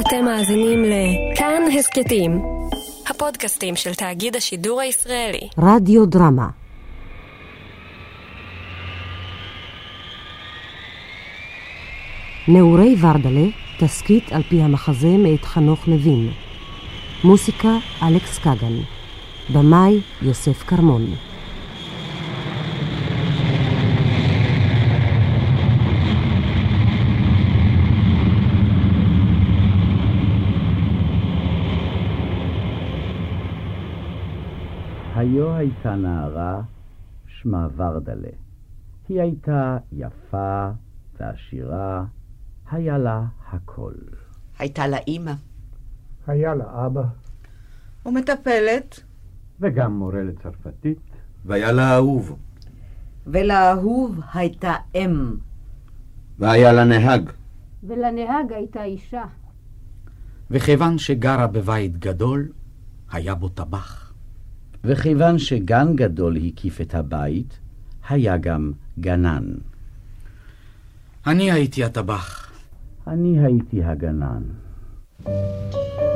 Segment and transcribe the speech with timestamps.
[0.00, 2.42] אתם מאזינים לכאן הסכתים,
[3.10, 5.48] הפודקאסטים של תאגיד השידור הישראלי.
[5.58, 6.48] רדיו דרמה
[12.48, 13.46] נעורי ורדלה,
[13.78, 16.30] תסכית על פי המחזה מאת חנוך לוין.
[17.24, 18.76] מוסיקה אלכס קגן.
[19.54, 21.06] במאי יוסף כרמון.
[35.16, 36.60] היו הייתה נערה,
[37.26, 38.28] שמה ורדלה.
[39.08, 40.68] היא הייתה יפה
[41.20, 42.04] ועשירה,
[42.70, 43.92] היה לה הכל.
[44.58, 45.32] הייתה לה אימא.
[46.26, 47.02] היה לה אבא.
[48.06, 49.00] ומטפלת.
[49.60, 50.98] וגם מורה לצרפתית.
[51.44, 52.38] והיה לה אהוב.
[53.26, 55.36] ולאהוב הייתה אם.
[56.38, 57.30] והיה לה נהג.
[57.82, 59.24] ולנהג הייתה אישה.
[60.50, 62.48] וכיוון שגרה בבית גדול,
[63.12, 64.05] היה בו טבח.
[64.86, 67.58] וכיוון שגן גדול הקיף את הבית,
[68.08, 69.44] היה גם גנן.
[71.26, 72.50] אני הייתי הטבח.
[73.06, 74.42] אני הייתי הגנן.
[75.24, 76.15] ורדלה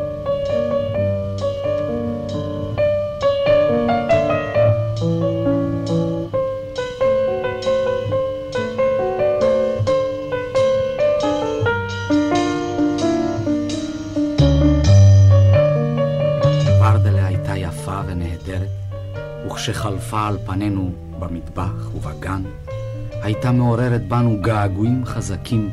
[19.61, 22.43] וכשחלפה על פנינו במטבח ובגן,
[23.23, 25.71] הייתה מעוררת בנו געגועים חזקים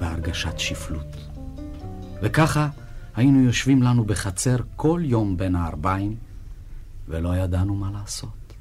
[0.00, 1.16] והרגשת שפלות.
[2.22, 2.68] וככה
[3.16, 6.16] היינו יושבים לנו בחצר כל יום בין הערביים,
[7.08, 8.54] ולא ידענו מה לעשות.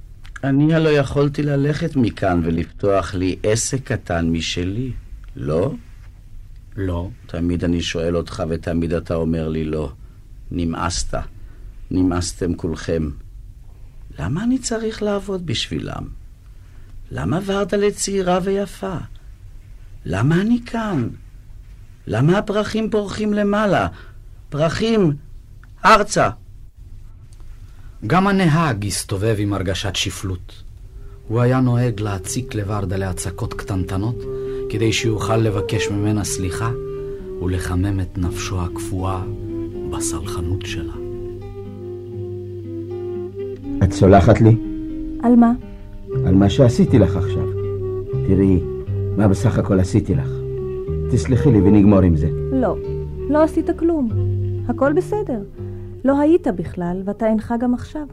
[0.44, 4.92] אני הלא יכולתי ללכת מכאן ולפתוח לי עסק קטן משלי,
[5.36, 5.74] לא?
[6.76, 9.92] לא, תמיד אני שואל אותך ותמיד אתה אומר לי לא.
[10.52, 11.16] נמאסת.
[11.92, 13.10] נמאסתם כולכם.
[14.20, 16.08] למה אני צריך לעבוד בשבילם?
[17.12, 18.96] למה ורדלה צעירה ויפה?
[20.06, 21.08] למה אני כאן?
[22.08, 23.88] למה הפרחים פורחים למעלה?
[24.50, 25.16] פרחים,
[25.86, 26.30] ארצה.
[28.08, 30.64] גם הנהג הסתובב עם הרגשת שפלות.
[31.28, 34.16] הוא היה נוהג להציק לוורדלה הצקות קטנטנות,
[34.70, 36.72] כדי שיוכל לבקש ממנה סליחה
[37.42, 39.24] ולחמם את נפשו הקפואה
[39.92, 41.07] בסלחנות שלה.
[43.88, 44.58] את סולחת לי?
[45.24, 45.52] על מה?
[46.26, 47.48] על מה שעשיתי לך עכשיו.
[48.28, 48.60] תראי,
[49.18, 50.30] מה בסך הכל עשיתי לך.
[51.12, 52.30] תסלחי לי ונגמור עם זה.
[52.52, 52.76] לא,
[53.30, 54.10] לא עשית כלום.
[54.68, 55.42] הכל בסדר.
[56.06, 58.08] לא היית בכלל, ואתה אינך גם עכשיו.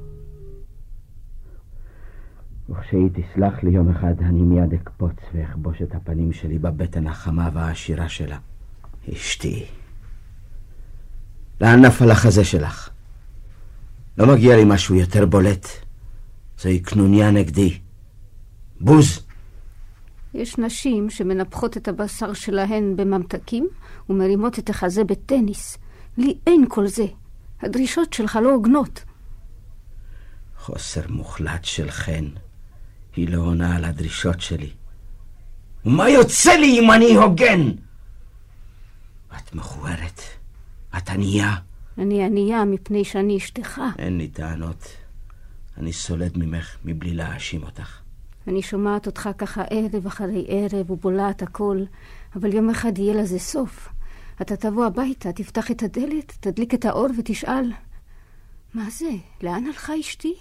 [2.71, 8.09] וכשהיא תסלח לי יום אחד, אני מיד אקפוץ ואכבוש את הפנים שלי בבטן החמה והעשירה
[8.09, 8.39] שלה.
[9.13, 9.65] אשתי,
[11.61, 12.94] לאן נפל החזה שלך?
[14.19, 15.69] לא מגיע לי משהו יותר בולט.
[16.59, 17.79] זוהי קנוניה נגדי.
[18.81, 19.27] בוז!
[20.35, 23.69] יש נשים שמנפחות את הבשר שלהן בממתקים
[24.11, 25.79] ומרימות את החזה בטניס.
[26.19, 27.07] לי אין כל זה.
[27.63, 29.05] הדרישות שלך לא הוגנות.
[30.59, 32.29] חוסר מוחלט של חן.
[33.17, 34.71] היא לא עונה על הדרישות שלי.
[35.85, 37.71] ומה יוצא לי אם אני הוגן?
[39.37, 40.21] את מכוערת.
[40.97, 41.55] את ענייה.
[41.99, 43.81] אני ענייה מפני שאני אשתך.
[43.99, 44.97] אין לי טענות.
[45.79, 48.01] אני סולד ממך מבלי להאשים אותך.
[48.49, 51.79] אני שומעת אותך ככה ערב אחרי ערב ובולעת הכל,
[52.37, 53.89] אבל יום אחד יהיה לזה סוף.
[54.43, 57.73] אתה תבוא הביתה, תפתח את הדלת, תדליק את האור ותשאל,
[58.75, 59.11] מה זה?
[59.43, 60.35] לאן הלכה אשתי?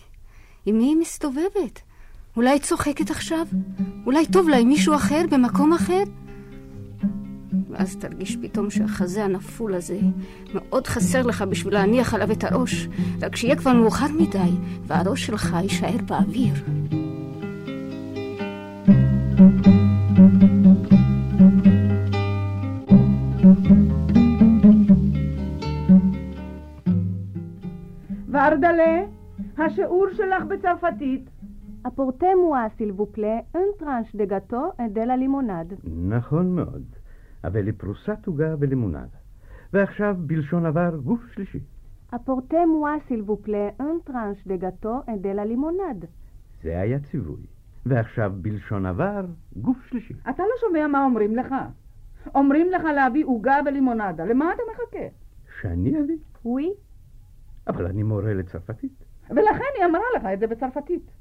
[0.66, 1.82] עם מי היא מסתובבת?
[2.36, 3.48] אולי צוחקת עכשיו?
[4.06, 6.04] אולי טוב לה עם מישהו אחר במקום אחר?
[7.70, 10.00] ואז תרגיש פתאום שהחזה הנפול הזה
[10.54, 12.88] מאוד חסר לך בשביל להניח עליו את הראש,
[13.22, 14.52] רק שיהיה כבר מאוחר מדי,
[14.88, 16.54] והראש שלך יישאר באוויר.
[28.30, 29.04] ורדלה,
[29.58, 31.30] השיעור שלך בצרפתית.
[31.86, 35.74] Une tranche de gâteau et de la limonade.
[36.10, 37.03] נכון מאוד.
[37.44, 39.18] אבל לפרוסת עוגה ולימונדה.
[39.74, 41.60] ועכשיו בלשון עבר גוף שלישי.
[42.14, 46.06] Apportez-moi, s'il vous plaît, une tranche de gâteau et de la limonade.
[46.64, 47.46] זה היה ציווי.
[47.86, 49.26] ועכשיו בלשון עבר
[49.56, 50.14] גוף שלישי.
[50.30, 51.56] אתה לא שומע מה אומרים לך.
[52.36, 54.26] אומרים לך להביא עוגה ולימונדה.
[54.26, 55.06] למה אתה מחכה?
[55.60, 56.18] שאני אביא?
[56.46, 56.70] Oui,
[57.68, 59.04] אבל אני מורה לצרפתית.
[59.30, 61.12] ולכן היא אמרה לך את זה בצרפתית.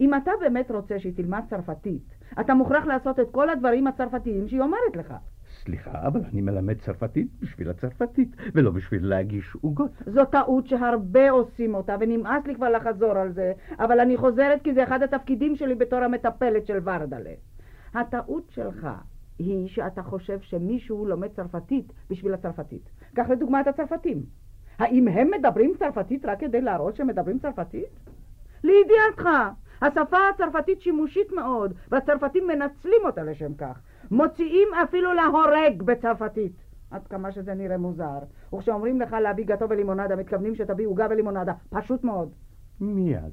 [0.00, 2.02] אם אתה באמת רוצה שהיא תלמד צרפתית,
[2.40, 5.14] אתה מוכרח לעשות את כל הדברים הצרפתיים שהיא אומרת לך.
[5.64, 9.90] סליחה, אבל אני מלמד צרפתית בשביל הצרפתית, ולא בשביל להגיש עוגות.
[10.06, 14.74] זו טעות שהרבה עושים אותה, ונמאס לי כבר לחזור על זה, אבל אני חוזרת כי
[14.74, 17.34] זה אחד התפקידים שלי בתור המטפלת של ורדלה.
[17.94, 18.88] הטעות שלך
[19.38, 22.90] היא שאתה חושב שמישהו לומד צרפתית בשביל הצרפתית.
[23.14, 24.22] קח לדוגמה את הצרפתים.
[24.78, 27.88] האם הם מדברים צרפתית רק כדי להראות שהם מדברים צרפתית?
[28.64, 29.28] לידיעתך,
[29.82, 33.80] השפה הצרפתית שימושית מאוד, והצרפתים מנצלים אותה לשם כך.
[34.14, 36.52] מוציאים אפילו להורג בצרפתית.
[36.90, 38.18] עד כמה שזה נראה מוזר.
[38.54, 41.52] וכשאומרים לך להביא גתו ולימונדה, מתכוונים שתביא עוגה ולימונדה.
[41.70, 42.32] פשוט מאוד.
[42.80, 43.32] מיד.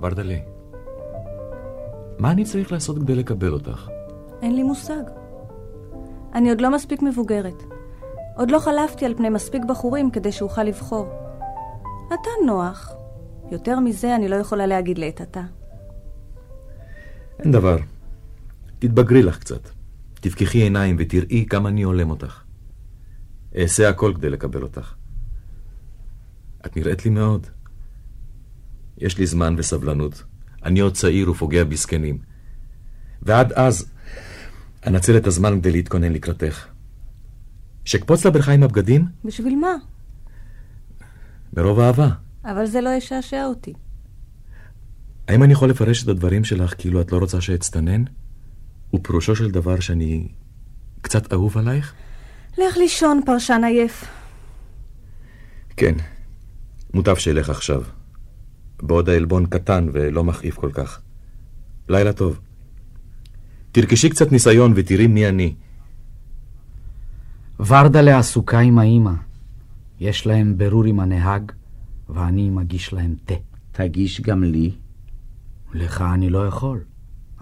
[0.00, 0.51] ורדלה,
[2.22, 3.88] מה אני צריך לעשות כדי לקבל אותך?
[4.42, 5.02] אין לי מושג.
[6.34, 7.62] אני עוד לא מספיק מבוגרת.
[8.36, 11.06] עוד לא חלפתי על פני מספיק בחורים כדי שאוכל לבחור.
[12.06, 12.92] אתה נוח.
[13.50, 15.42] יותר מזה אני לא יכולה להגיד לעת עתה.
[17.38, 17.76] אין דבר.
[18.78, 19.68] תתבגרי לך קצת.
[20.14, 22.42] תפקחי עיניים ותראי כמה אני הולם אותך.
[23.56, 24.94] אעשה הכל כדי לקבל אותך.
[26.66, 27.46] את נראית לי מאוד.
[28.98, 30.31] יש לי זמן וסבלנות.
[30.64, 32.18] אני עוד צעיר ופוגע בזקנים.
[33.22, 33.92] ועד אז,
[34.86, 36.66] אנצל את הזמן כדי להתכונן לקראתך.
[37.84, 39.06] שקפוץ לבריכה עם הבגדים?
[39.24, 39.74] בשביל מה?
[41.56, 42.08] מרוב אהבה.
[42.44, 43.72] אבל זה לא ישעשע אותי.
[45.28, 48.04] האם אני יכול לפרש את הדברים שלך כאילו את לא רוצה שאצטנן?
[48.94, 50.28] ופירושו של דבר שאני
[51.00, 51.94] קצת אהוב עלייך?
[52.58, 54.04] לך לישון, פרשן עייף.
[55.76, 55.94] כן,
[56.94, 57.82] מוטב שאלך עכשיו.
[58.82, 61.00] בעוד העלבון קטן ולא מכאיב כל כך.
[61.88, 62.40] לילה טוב.
[63.72, 65.54] תרכשי קצת ניסיון ותראי מי אני.
[67.60, 69.12] ורדלה עסוקה עם האימא.
[70.00, 71.52] יש להם ברור עם הנהג,
[72.08, 73.34] ואני מגיש להם תה.
[73.72, 74.70] תגיש גם לי.
[75.74, 76.80] לך אני לא יכול.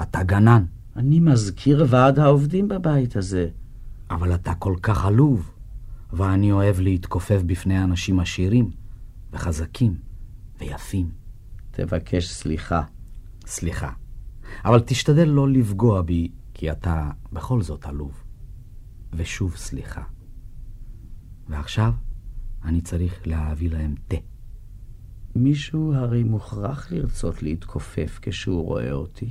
[0.03, 0.65] אתה גנן.
[0.97, 3.49] אני מזכיר ועד העובדים בבית הזה.
[4.11, 5.51] אבל אתה כל כך עלוב,
[6.13, 8.71] ואני אוהב להתכופף בפני אנשים עשירים,
[9.33, 9.95] וחזקים,
[10.61, 11.20] ויפים.
[11.81, 12.83] תבקש סליחה.
[13.47, 13.93] סליחה.
[14.65, 18.23] אבל תשתדל לא לפגוע בי, כי אתה בכל זאת עלוב.
[19.13, 20.03] ושוב סליחה.
[21.49, 21.93] ועכשיו
[22.65, 24.17] אני צריך להביא להם תה.
[25.37, 29.29] מישהו הרי מוכרח לרצות להתכופף כשהוא רואה אותי.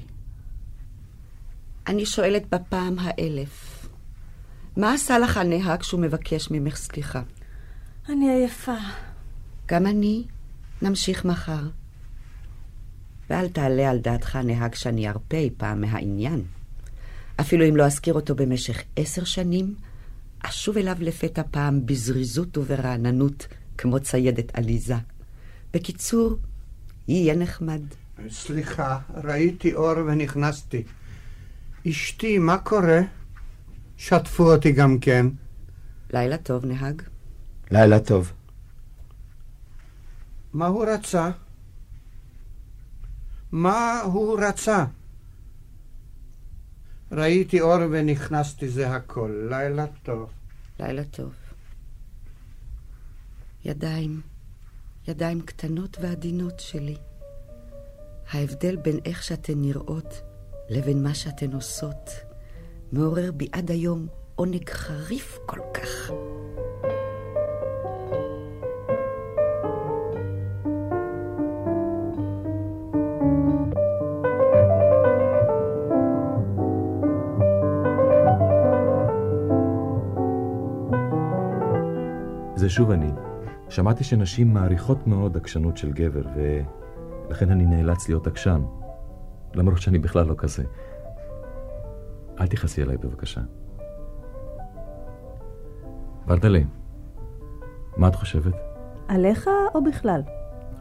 [1.87, 3.87] אני שואלת בפעם האלף,
[4.77, 7.21] מה עשה לך הנהג כשהוא מבקש ממך סליחה?
[8.09, 8.77] אני עייפה.
[9.67, 10.23] גם אני.
[10.81, 11.78] נמשיך מחר.
[13.29, 16.43] ואל תעלה על דעתך נהג שאני ארפה אי פעם מהעניין.
[17.39, 19.75] אפילו אם לא אזכיר אותו במשך עשר שנים,
[20.39, 23.47] אשוב אליו לפתע פעם בזריזות וברעננות,
[23.77, 24.95] כמו ציידת עליזה.
[25.73, 26.37] בקיצור,
[27.07, 27.81] יהיה נחמד.
[28.29, 30.83] סליחה, ראיתי אור ונכנסתי.
[31.87, 32.99] אשתי, מה קורה?
[33.97, 35.25] שתפו אותי גם כן.
[36.13, 37.01] לילה טוב, נהג.
[37.71, 38.33] לילה טוב.
[40.53, 41.29] מה הוא רצה?
[43.51, 44.85] מה הוא רצה?
[47.11, 49.47] ראיתי אור ונכנסתי, זה הכל.
[49.49, 50.29] לילה טוב.
[50.79, 51.33] לילה טוב.
[53.65, 54.21] ידיים,
[55.07, 56.97] ידיים קטנות ועדינות שלי.
[58.31, 60.21] ההבדל בין איך שאתן נראות
[60.69, 62.09] לבין מה שאתן עושות
[62.91, 66.11] מעורר בי עד היום עונג חריף כל כך.
[82.59, 83.11] זה שוב אני.
[83.69, 88.61] שמעתי שנשים מעריכות מאוד עקשנות של גבר, ולכן אני נאלץ להיות עקשן.
[89.56, 90.63] למרות שאני בכלל לא כזה.
[92.39, 93.42] אל תכעסי עליי בבקשה.
[96.28, 96.59] ורדלה,
[97.97, 98.54] מה את חושבת?
[99.07, 100.21] עליך או בכלל?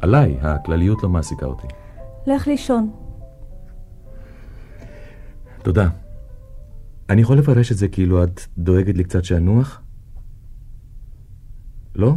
[0.01, 1.67] עליי, הכלליות לא מעסיקה אותי.
[2.27, 2.91] לך לישון.
[5.63, 5.89] תודה.
[7.11, 9.83] אני יכול לפרש את זה כאילו את דואגת לי קצת שאנוח?
[11.99, 12.15] לא?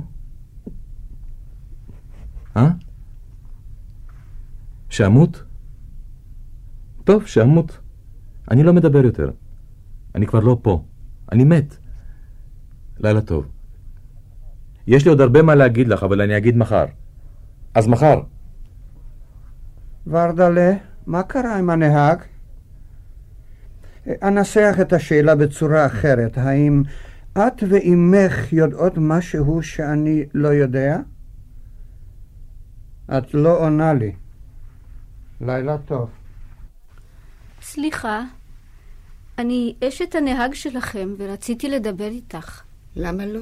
[2.57, 2.69] אה?
[4.89, 5.43] שאמות?
[7.03, 7.79] טוב, שאמות.
[8.51, 9.31] אני לא מדבר יותר.
[10.15, 10.83] אני כבר לא פה.
[11.31, 11.77] אני מת.
[12.99, 13.47] לילה טוב.
[14.87, 16.85] יש לי עוד הרבה מה להגיד לך, אבל אני אגיד מחר.
[17.73, 18.21] אז מחר.
[20.07, 20.73] ורדלה,
[21.07, 22.19] מה קרה עם הנהג?
[24.07, 26.37] אנסח את השאלה בצורה אחרת.
[26.37, 26.83] האם
[27.37, 30.97] את ואימך יודעות משהו שאני לא יודע?
[33.17, 34.11] את לא עונה לי.
[35.41, 36.09] לילה טוב.
[37.61, 38.23] סליחה,
[39.37, 42.61] אני אשת הנהג שלכם ורציתי לדבר איתך.
[42.95, 43.39] למה לא?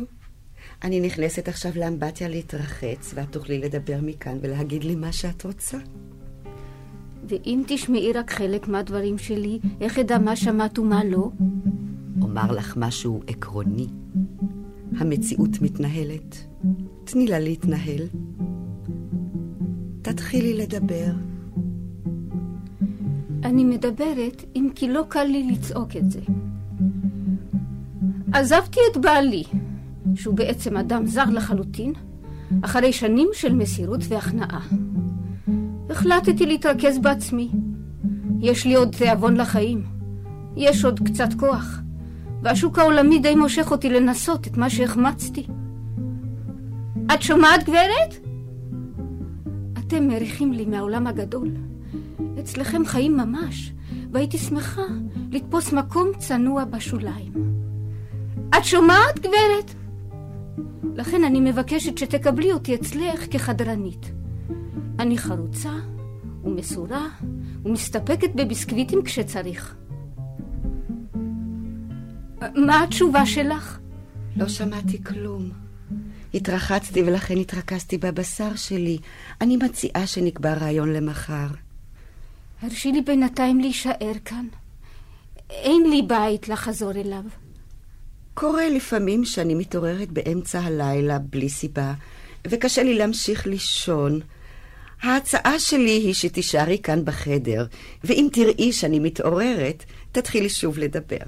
[0.84, 5.78] אני נכנסת עכשיו לאמבטיה להתרחץ, ואת תוכלי לדבר מכאן ולהגיד לי מה שאת רוצה.
[7.30, 11.32] ואם תשמעי רק חלק מהדברים שלי, איך אדע מה שמעת ומה לא?
[12.22, 13.88] אומר לך משהו עקרוני.
[14.98, 16.46] המציאות מתנהלת.
[17.04, 18.08] תני לה להתנהל.
[20.02, 21.12] תתחילי לדבר.
[23.44, 26.20] אני מדברת אם כי לא קל לי לצעוק את זה.
[28.34, 29.44] עזבתי את בעלי,
[30.16, 31.94] שהוא בעצם אדם זר לחלוטין,
[32.62, 34.68] אחרי שנים של מסירות והכנעה.
[35.90, 37.50] החלטתי להתרכז בעצמי.
[38.40, 39.84] יש לי עוד תיאבון לחיים.
[40.56, 41.82] יש עוד קצת כוח.
[42.42, 45.48] והשוק העולמי די מושך אותי לנסות את מה שהחמצתי.
[47.14, 48.28] את שומעת, גברת?
[49.80, 51.52] אתם מריחים לי מהעולם הגדול.
[52.40, 53.74] אצלכם חיים ממש,
[54.12, 54.82] והייתי שמחה
[55.32, 57.34] לתפוס מקום צנוע בשוליים.
[58.58, 59.74] את שומעת, גברת?
[60.96, 64.12] לכן אני מבקשת שתקבלי אותי אצלך כחדרנית.
[65.00, 65.72] אני חרוצה
[66.44, 67.08] ומסורה
[67.66, 69.76] ומסתפקת בביסקוויטים כשצריך.
[72.56, 73.80] מה התשובה שלך?
[74.36, 75.50] לא שמעתי כלום.
[76.34, 78.98] התרחצתי ולכן התרכזתי בבשר שלי.
[79.42, 81.48] אני מציעה שנקבע רעיון למחר.
[82.62, 84.46] הרשי לי בינתיים להישאר כאן.
[85.50, 87.24] אין לי בית לחזור אליו.
[88.34, 91.94] קורה לפעמים שאני מתעוררת באמצע הלילה בלי סיבה,
[92.48, 94.20] וקשה לי להמשיך לישון.
[95.02, 97.66] ההצעה שלי היא שתישארי כאן בחדר,
[98.04, 101.26] ואם תראי שאני מתעוררת, תתחילי שוב לדבר.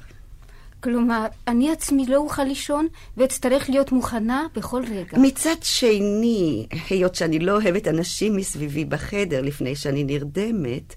[0.83, 5.17] כלומר, אני עצמי לא אוכל לישון ואצטרך להיות מוכנה בכל רגע.
[5.17, 10.95] מצד שני, היות שאני לא אוהבת אנשים מסביבי בחדר לפני שאני נרדמת,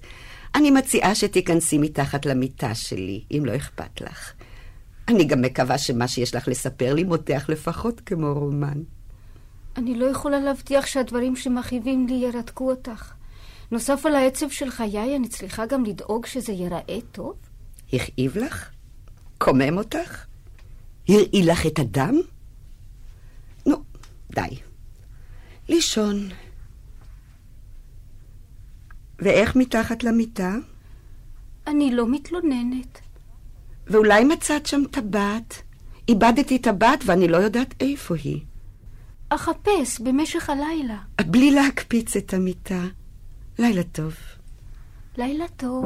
[0.55, 4.33] אני מציעה שתיכנסי מתחת למיטה שלי, אם לא אכפת לך.
[5.07, 8.81] אני גם מקווה שמה שיש לך לספר לי מותח לפחות כמו רומן.
[9.77, 13.13] אני לא יכולה להבטיח שהדברים שמכאיבים לי ירתקו אותך.
[13.71, 17.33] נוסף על העצב של חיי, אני צריכה גם לדאוג שזה ייראה טוב.
[17.93, 18.74] הכאיב לך?
[19.45, 20.25] קומם אותך?
[21.09, 22.15] הראי לך את הדם?
[23.65, 23.83] נו,
[24.31, 24.57] די.
[25.69, 26.29] לישון.
[29.19, 30.55] ואיך מתחת למיטה?
[31.67, 32.99] אני לא מתלוננת.
[33.87, 35.61] ואולי מצאת שם טבעת?
[36.09, 38.41] איבדתי טבעת ואני לא יודעת איפה היא.
[39.29, 40.97] אחפש במשך הלילה.
[41.21, 42.83] בלי להקפיץ את המיטה.
[43.59, 44.15] לילה טוב.
[45.17, 45.85] לילה טוב.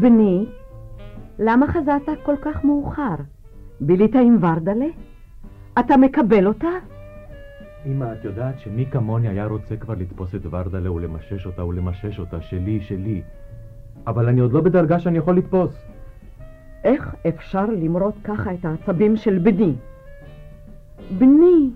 [0.00, 0.46] בני,
[1.38, 3.14] למה חזרת כל כך מאוחר?
[3.80, 4.86] בילית עם ורדלה?
[5.78, 6.68] אתה מקבל אותה?
[7.86, 12.40] אמא, את יודעת שמי כמוני היה רוצה כבר לתפוס את ורדלה ולמשש אותה ולמשש אותה,
[12.40, 13.22] שלי, שלי.
[14.06, 15.86] אבל אני עוד לא בדרגה שאני יכול לתפוס.
[16.84, 19.74] איך אפשר למרוד ככה את העצבים של בני?
[21.18, 21.70] בני,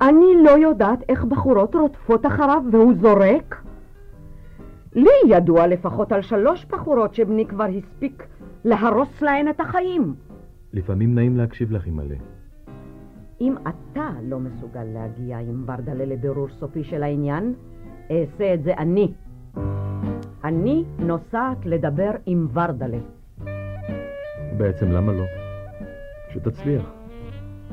[0.00, 3.62] אני לא יודעת איך בחורות רודפות אחריו והוא זורק?
[4.94, 8.26] לי ידוע לפחות על שלוש בחורות שבני כבר הספיק
[8.64, 10.14] להרוס להן את החיים.
[10.72, 12.14] לפעמים נעים להקשיב לך, אמא'לה.
[13.40, 17.54] אם אתה לא מסוגל להגיע עם ורדלה לבירור סופי של העניין,
[18.10, 19.12] אעשה את זה אני.
[20.44, 22.98] אני נוסעת לדבר עם ורדלה.
[24.56, 25.24] בעצם למה לא?
[26.32, 26.92] שתצליח.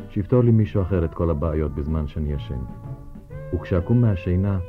[0.09, 2.59] שיפתור לי מישהו אחר את כל הבעיות בזמן שאני ישן.
[3.53, 4.59] וכשאקום מהשינה,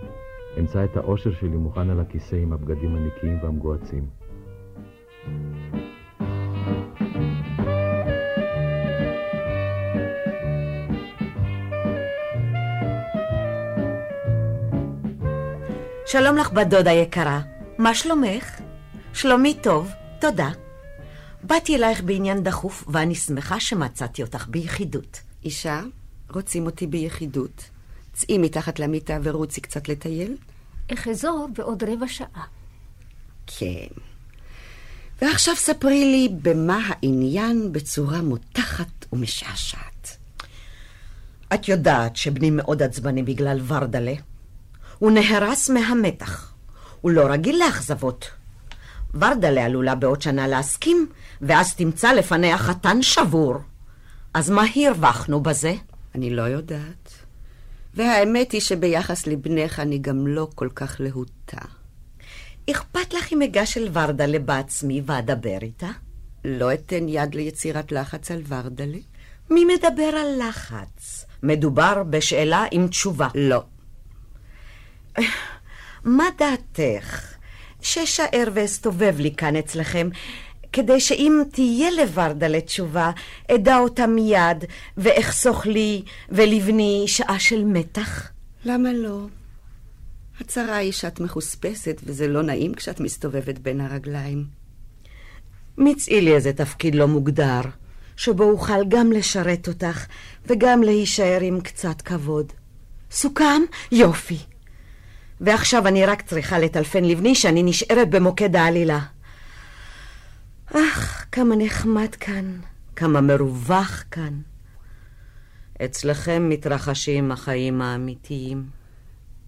[0.59, 4.07] אמצא את האושר שלי מוכן על הכיסא עם הבגדים הנקיים והמגועצים.
[16.07, 17.41] שלום לך, בת דודה יקרה.
[17.79, 18.61] מה שלומך?
[19.13, 19.91] שלומי טוב,
[20.21, 20.51] תודה.
[21.43, 25.21] באתי אלייך בעניין דחוף, ואני שמחה שמצאתי אותך ביחידות.
[25.45, 25.81] אישה,
[26.31, 27.71] רוצים אותי ביחידות.
[28.13, 30.37] צאי מתחת למיטה ורוצי קצת לטייל.
[30.93, 32.45] אחזור בעוד רבע שעה.
[33.47, 33.87] כן.
[35.23, 40.17] ועכשיו ספרי לי במה העניין בצורה מותחת ומשעשעת.
[41.55, 44.15] את יודעת שבני מאוד עצבני בגלל ורדלה.
[44.99, 46.53] הוא נהרס מהמתח.
[47.01, 48.31] הוא לא רגיל לאכזבות.
[49.15, 51.09] ורדלה עלולה בעוד שנה להסכים,
[51.43, 53.55] ואז תמצא לפניה חתן שבור.
[54.35, 55.75] אז מה הרווחנו בזה?
[56.15, 57.20] אני לא יודעת.
[57.95, 61.61] והאמת היא שביחס לבנך אני גם לא כל כך להוטה.
[62.71, 65.91] אכפת לך אם אגש אל ורדלה בעצמי ואדבר איתה?
[66.45, 68.99] לא אתן יד ליצירת לחץ על ורדלה.
[69.51, 71.25] מי מדבר על לחץ?
[71.43, 73.29] מדובר בשאלה עם תשובה.
[73.35, 73.63] לא.
[76.05, 77.37] מה דעתך?
[77.83, 80.09] שאשאר ואסתובב לי כאן אצלכם,
[80.73, 83.11] כדי שאם תהיה לוורדה תשובה,
[83.51, 84.65] אדע אותה מיד,
[84.97, 88.31] ואחסוך לי ולבני שעה של מתח?
[88.65, 89.27] למה לא?
[90.41, 94.45] הצרה היא שאת מחוספסת, וזה לא נעים כשאת מסתובבת בין הרגליים.
[95.79, 97.61] מצאי לי איזה תפקיד לא מוגדר,
[98.17, 100.07] שבו אוכל גם לשרת אותך,
[100.47, 102.53] וגם להישאר עם קצת כבוד.
[103.11, 103.63] סוכם?
[103.93, 104.39] יופי.
[105.41, 108.99] ועכשיו אני רק צריכה לטלפן לבני שאני נשארת במוקד העלילה.
[110.73, 112.57] אך, כמה נחמד כאן,
[112.97, 114.41] כמה מרווח כאן.
[115.85, 118.65] אצלכם מתרחשים החיים האמיתיים.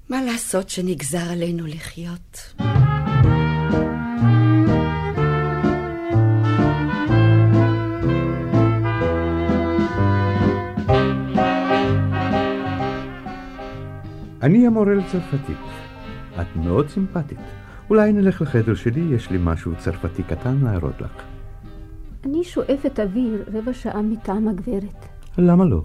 [0.08, 2.54] מה לעשות שנגזר עלינו לחיות?
[14.42, 15.56] אני המורה לצרפתית.
[16.40, 17.61] את מאוד סימפטית.
[17.92, 21.10] אולי נלך לחדר שלי, יש לי משהו צרפתי קטן להראות לך.
[22.26, 25.06] אני שואפת אוויר רבע שעה מטעם הגברת.
[25.38, 25.82] למה לא?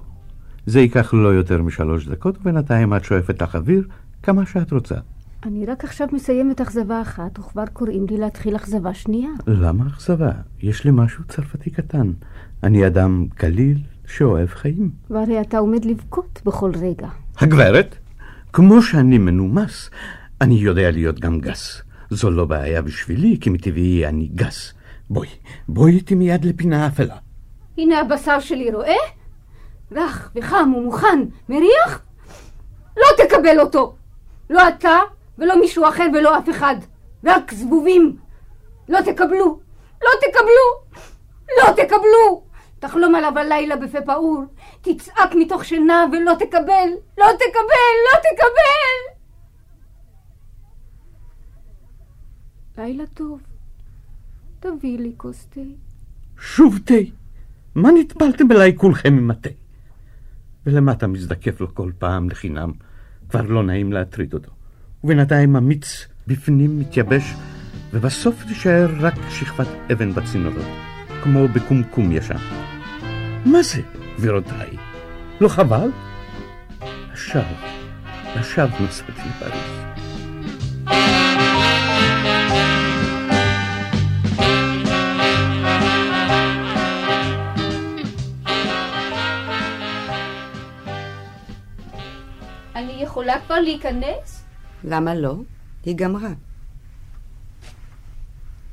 [0.66, 3.88] זה ייקח לא יותר משלוש דקות, ובינתיים את שואפת לך אוויר
[4.24, 4.96] כמה שאת רוצה.
[5.44, 9.30] אני רק עכשיו מסיימת אכזבה אחת, וכבר קוראים לי להתחיל אכזבה שנייה.
[9.48, 10.32] למה אכזבה?
[10.62, 12.12] יש לי משהו צרפתי קטן.
[12.64, 14.90] אני אדם קליל שאוהב חיים.
[15.10, 17.08] והרי אתה עומד לבכות בכל רגע.
[17.38, 17.96] הגברת,
[18.54, 19.90] כמו שאני מנומס,
[20.42, 21.82] אני יודע להיות גם גס.
[22.10, 24.74] זו לא בעיה בשבילי, כי מטבעי אני גס.
[25.10, 25.28] בואי,
[25.68, 27.16] בואי איתי מיד לפינה אפלה.
[27.78, 28.96] הנה הבשר שלי, רואה?
[29.92, 32.02] רך וחם ומוכן, מריח?
[32.98, 33.96] לא תקבל אותו!
[34.50, 34.98] לא אתה
[35.38, 36.76] ולא מישהו אחר ולא אף אחד.
[37.26, 38.18] רק זבובים.
[38.90, 39.60] לא תקבלו!
[40.04, 40.98] לא תקבלו!
[41.58, 42.44] לא תקבלו!
[42.80, 44.44] תחלום עליו הלילה בפה פעור,
[44.82, 46.90] תצעק מתוך שינה ולא תקבל!
[47.18, 47.94] לא תקבל!
[48.06, 49.17] לא תקבל!
[52.78, 53.42] לילה טוב.
[54.60, 55.62] תביא לי כוס תה.
[56.40, 56.94] שוב תה?
[57.76, 59.50] מה נטפלתם אליי כולכם עם התה?
[60.66, 62.72] ולמה אתה מזדקף לו כל פעם לחינם?
[63.30, 64.52] כבר לא נעים להטריד אותו.
[65.04, 67.34] ובינתיים המיץ בפנים מתייבש,
[67.94, 70.68] ובסוף תישאר רק שכבת אבן בצינורות,
[71.24, 72.38] כמו בקומקום ישן.
[73.46, 73.82] מה זה,
[74.18, 74.78] גבירותיי?
[75.42, 75.90] לא חבל?
[77.12, 77.46] עכשיו,
[78.36, 79.87] עכשיו נסעתי לפריז.
[93.08, 94.44] יכולה כבר להיכנס?
[94.84, 95.36] למה לא?
[95.86, 96.34] היא גמרה.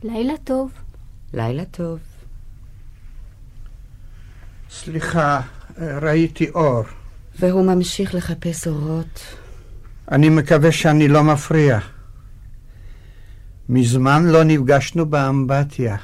[0.03, 0.73] לילה טוב.
[1.35, 1.99] לילה טוב.
[4.71, 5.41] סליחה,
[5.79, 6.83] ראיתי אור.
[7.39, 9.21] והוא ממשיך לחפש אורות.
[10.11, 11.79] אני מקווה שאני לא מפריע.
[13.69, 15.97] מזמן לא נפגשנו באמבטיה.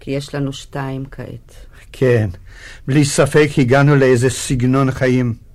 [0.00, 1.66] כי יש לנו שתיים כעת.
[1.92, 2.28] כן,
[2.86, 5.45] בלי ספק הגענו לאיזה סגנון חיים.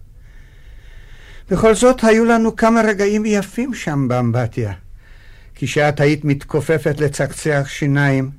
[1.51, 4.73] בכל זאת, היו לנו כמה רגעים יפים שם באמבטיה.
[5.55, 8.29] כשאת היית מתכופפת לצקצח שיניים,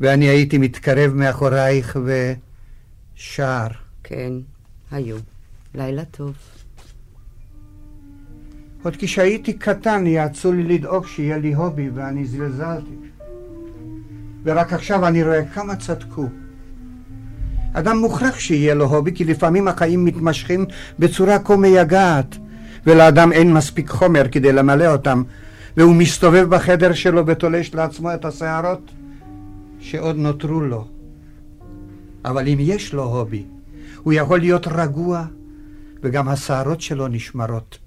[0.00, 1.98] ואני הייתי מתקרב מאחורייך
[3.16, 3.66] ושר.
[4.04, 4.32] כן,
[4.90, 5.16] היו.
[5.74, 6.34] לילה טוב.
[8.82, 12.96] עוד כשהייתי קטן יעצו לי לדאוג שיהיה לי הובי ואני זלזלתי.
[14.44, 16.26] ורק עכשיו אני רואה כמה צדקו.
[17.72, 20.64] אדם מוכרח שיהיה לו הובי, כי לפעמים החיים מתמשכים
[20.98, 22.36] בצורה כה מייגעת,
[22.86, 25.22] ולאדם אין מספיק חומר כדי למלא אותם,
[25.76, 28.90] והוא מסתובב בחדר שלו ותולש לעצמו את השערות
[29.80, 30.84] שעוד נותרו לו.
[32.24, 33.44] אבל אם יש לו הובי,
[34.02, 35.24] הוא יכול להיות רגוע,
[36.02, 37.78] וגם השערות שלו נשמרות.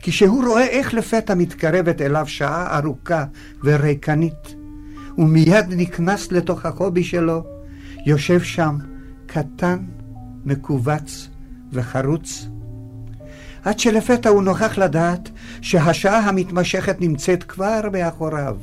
[0.00, 3.24] כשהוא רואה איך לפתע מתקרבת אליו שעה ארוכה
[3.64, 4.54] וריקנית,
[5.14, 7.44] הוא מיד נכנס לתוך ההובי שלו,
[8.06, 8.78] יושב שם
[9.26, 9.78] קטן,
[10.44, 11.28] מכווץ
[11.72, 12.48] וחרוץ,
[13.64, 18.58] עד שלפתע הוא נוכח לדעת שהשעה המתמשכת נמצאת כבר מאחוריו.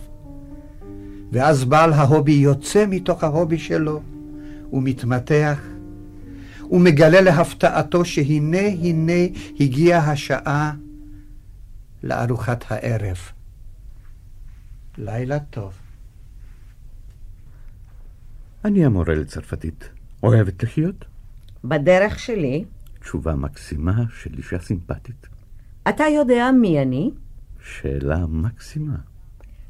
[1.31, 4.01] ואז בעל ההובי יוצא מתוך ההובי שלו
[4.73, 5.59] ומתמתח,
[6.71, 10.73] ומגלה להפתעתו שהנה הנה הגיעה השעה
[12.03, 13.17] לארוחת הערב.
[14.97, 15.80] לילה טוב.
[18.65, 19.89] אני המורה לצרפתית.
[20.23, 21.05] אוהבת לחיות?
[21.63, 22.65] בדרך שלי.
[22.99, 25.27] תשובה מקסימה של אישה סימפטית.
[25.89, 27.11] אתה יודע מי אני?
[27.63, 28.95] שאלה מקסימה.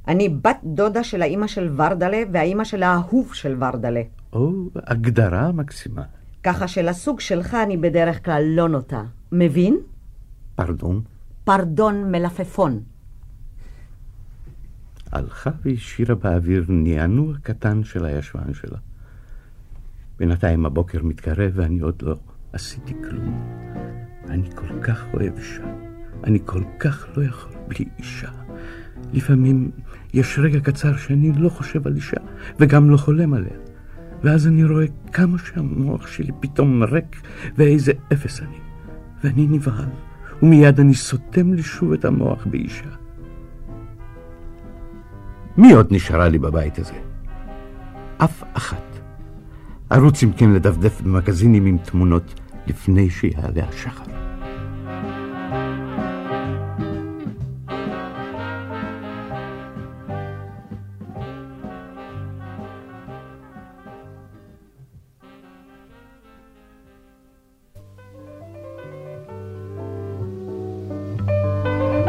[0.07, 4.01] אני בת דודה של האימא של ורדלה והאימא של האהוב של ורדלה.
[4.33, 6.03] או, הגדרה מקסימה.
[6.43, 9.03] ככה שלסוג שלך אני בדרך כלל לא נוטה.
[9.31, 9.77] מבין?
[10.55, 11.01] פרדון?
[11.43, 12.79] פרדון מלפפון.
[15.11, 18.77] הלכה והשאירה באוויר נענוע קטן של הישבן שלה.
[20.19, 22.15] בינתיים הבוקר מתקרב ואני עוד לא
[22.53, 23.61] עשיתי כלום.
[24.29, 25.63] אני כל כך אוהב אישה.
[26.23, 28.31] אני כל כך לא יכול בלי אישה.
[29.13, 29.71] לפעמים
[30.13, 32.17] יש רגע קצר שאני לא חושב על אישה,
[32.59, 33.57] וגם לא חולם עליה.
[34.23, 37.21] ואז אני רואה כמה שהמוח שלי פתאום ריק,
[37.57, 38.57] ואיזה אפס אני.
[39.23, 39.89] ואני נבהל,
[40.43, 43.00] ומיד אני סותם לי שוב את המוח באישה.
[45.57, 46.93] מי עוד נשארה לי בבית הזה?
[48.17, 48.99] אף אחת.
[49.91, 54.03] ארוץ אם כן לדפדף במגזינים עם תמונות לפני שיעלה השחר.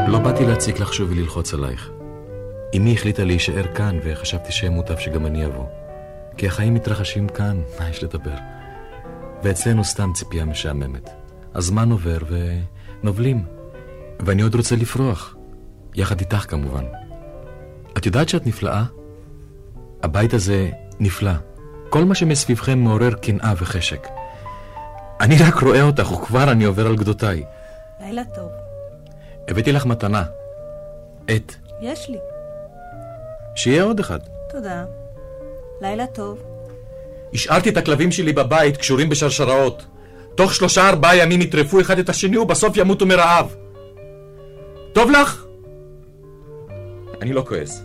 [0.08, 2.01] לא באתי להציק לך שוב וללחוץ עלייך.
[2.76, 5.66] אמי החליטה להישאר כאן, וחשבתי שיהיה מוטב שגם אני אבוא.
[6.36, 8.34] כי החיים מתרחשים כאן, מה יש לדבר?
[9.42, 11.10] ואצלנו סתם ציפייה משעממת.
[11.54, 12.18] הזמן עובר
[13.02, 13.44] ונובלים,
[14.20, 15.36] ואני עוד רוצה לפרוח.
[15.94, 16.84] יחד איתך כמובן.
[17.98, 18.84] את יודעת שאת נפלאה?
[20.02, 21.32] הבית הזה נפלא.
[21.90, 24.08] כל מה שמסביבכם מעורר קנאה וחשק.
[25.20, 27.44] אני רק רואה אותך, וכבר אני עובר על גדותיי.
[28.00, 28.50] לילה טוב.
[29.48, 30.24] הבאתי לך מתנה.
[31.24, 31.54] את.
[31.80, 32.18] יש לי.
[33.56, 34.18] שיהיה עוד אחד.
[34.50, 34.84] תודה.
[35.80, 36.42] לילה טוב.
[37.34, 39.82] השארתי את הכלבים שלי בבית קשורים בשרשראות.
[40.34, 43.54] תוך שלושה ארבעה ימים יטרפו אחד את השני ובסוף ימותו מרעב.
[44.92, 45.44] טוב לך?
[47.22, 47.84] אני לא כועס.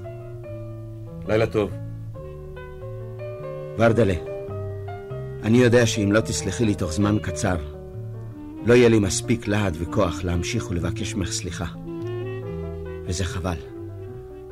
[1.27, 1.71] לילה טוב.
[3.77, 4.13] ורדלה,
[5.43, 7.58] אני יודע שאם לא תסלחי לי תוך זמן קצר,
[8.65, 11.65] לא יהיה לי מספיק להט וכוח להמשיך ולבקש ממך סליחה.
[13.06, 13.58] וזה חבל,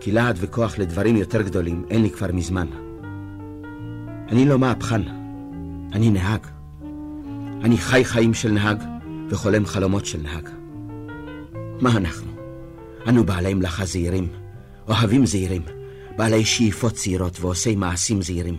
[0.06, 2.68] כי להט וכוח לדברים יותר גדולים אין לי כבר מזמן.
[4.30, 5.02] אני לא מהפכן,
[5.94, 6.40] אני נהג.
[7.64, 8.84] אני חי חיים של נהג
[9.30, 10.50] וחולם חלומות של נהג.
[11.82, 12.32] מה אנחנו?
[13.08, 14.30] אנו בעלי מלאכה זהירים,
[14.88, 15.62] אוהבים זהירים,
[16.18, 18.58] בעלי שאיפות זהירות ועושי מעשים זהירים.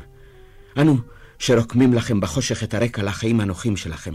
[0.77, 0.97] אנו
[1.39, 4.15] שרוקמים לכם בחושך את הרקע לחיים הנוחים שלכם,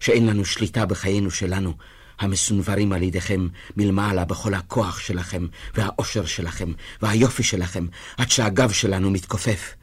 [0.00, 1.74] שאין לנו שליטה בחיינו שלנו,
[2.18, 6.72] המסונברים על ידיכם מלמעלה בכל הכוח שלכם, והאושר שלכם,
[7.02, 9.74] והיופי שלכם, עד שהגב שלנו מתכופף.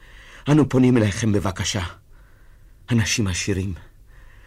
[0.48, 1.82] אנו פונים אליכם בבקשה.
[2.90, 3.74] אנשים עשירים,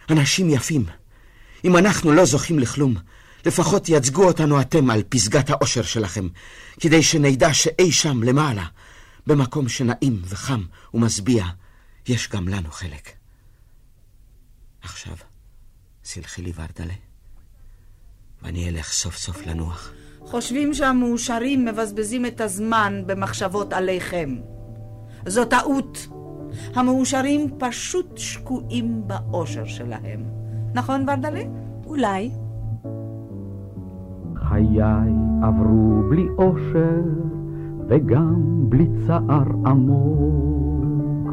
[0.10, 0.86] אנשים יפים,
[1.66, 2.96] אם אנחנו לא זוכים לכלום,
[3.46, 6.28] לפחות תייצגו אותנו אתם על פסגת האושר שלכם,
[6.80, 8.66] כדי שנדע שאי שם למעלה,
[9.28, 11.46] במקום שנעים וחם ומשביע,
[12.08, 13.10] יש גם לנו חלק.
[14.82, 15.16] עכשיו,
[16.04, 16.94] סלחי לי ורדלה,
[18.46, 19.92] ואני אלך סוף סוף לנוח.
[20.20, 24.36] חושבים שהמאושרים מבזבזים את הזמן במחשבות עליכם.
[25.26, 26.08] זו טעות.
[26.76, 30.24] המאושרים פשוט שקועים באושר שלהם.
[30.74, 31.42] נכון, ורדלה?
[31.86, 32.32] אולי.
[34.36, 34.82] חיי
[35.44, 37.02] עברו בלי אושר
[37.88, 41.30] וגם בלי צער עמוק.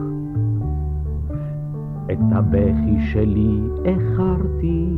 [2.12, 4.96] את הבכי שלי איחרתי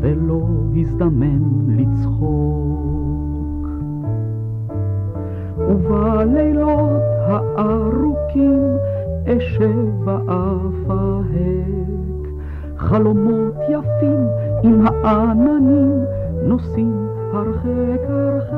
[0.00, 3.68] ולא הזדמן לצחוק.
[5.58, 8.62] ובלילות הארוכים
[9.26, 11.24] אשב ואפהק
[12.76, 14.26] חלומות יפים
[14.62, 16.04] עם העננים
[16.42, 18.54] נוסעים הרחק הרחק.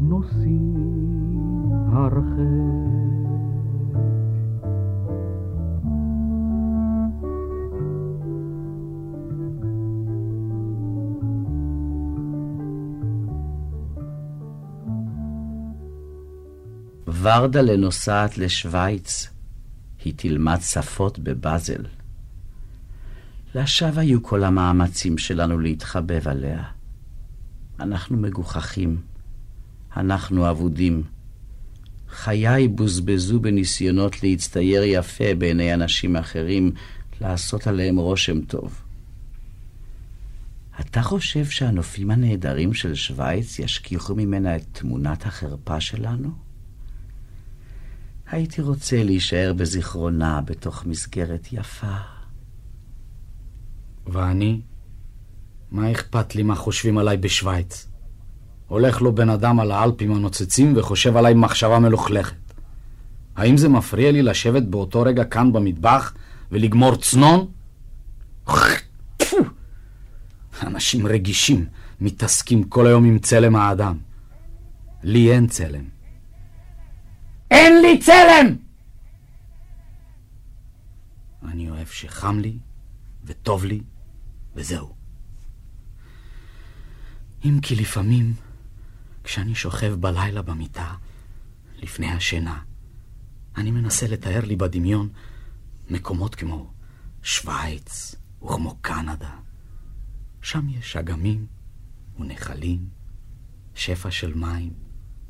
[0.00, 0.74] נוסעים
[1.92, 2.83] הרחק.
[17.24, 19.28] ורדלה נוסעת לשוויץ.
[20.04, 21.84] היא תלמד שפות בבאזל.
[23.54, 26.62] לשווא היו כל המאמצים שלנו להתחבב עליה.
[27.80, 29.00] אנחנו מגוחכים,
[29.96, 31.02] אנחנו אבודים.
[32.08, 36.72] חיי בוזבזו בניסיונות להצטייר יפה בעיני אנשים אחרים,
[37.20, 38.82] לעשות עליהם רושם טוב.
[40.80, 46.43] אתה חושב שהנופים הנהדרים של שווייץ ישכיחו ממנה את תמונת החרפה שלנו?
[48.30, 51.96] הייתי רוצה להישאר בזיכרונה בתוך מסגרת יפה.
[54.06, 54.60] ואני?
[55.70, 57.88] מה אכפת לי מה חושבים עליי בשוויץ?
[58.68, 62.36] הולך לו בן אדם על האלפים הנוצצים וחושב עליי מחשבה מלוכלכת.
[63.36, 66.14] האם זה מפריע לי לשבת באותו רגע כאן במטבח
[66.52, 67.46] ולגמור צנון?
[70.62, 71.66] אנשים רגישים
[72.00, 73.98] מתעסקים כל היום עם צלם האדם.
[75.02, 75.93] לי אין צלם.
[77.54, 78.56] אין לי צלם!
[81.44, 82.58] אני אוהב שחם לי
[83.24, 83.80] וטוב לי,
[84.54, 84.94] וזהו.
[87.44, 88.34] אם כי לפעמים,
[89.24, 90.94] כשאני שוכב בלילה במיטה,
[91.76, 92.62] לפני השינה,
[93.56, 95.08] אני מנסה לתאר לי בדמיון
[95.90, 96.72] מקומות כמו
[97.22, 99.36] שווייץ וכמו קנדה.
[100.42, 101.46] שם יש אגמים
[102.18, 102.88] ונחלים,
[103.74, 104.83] שפע של מים,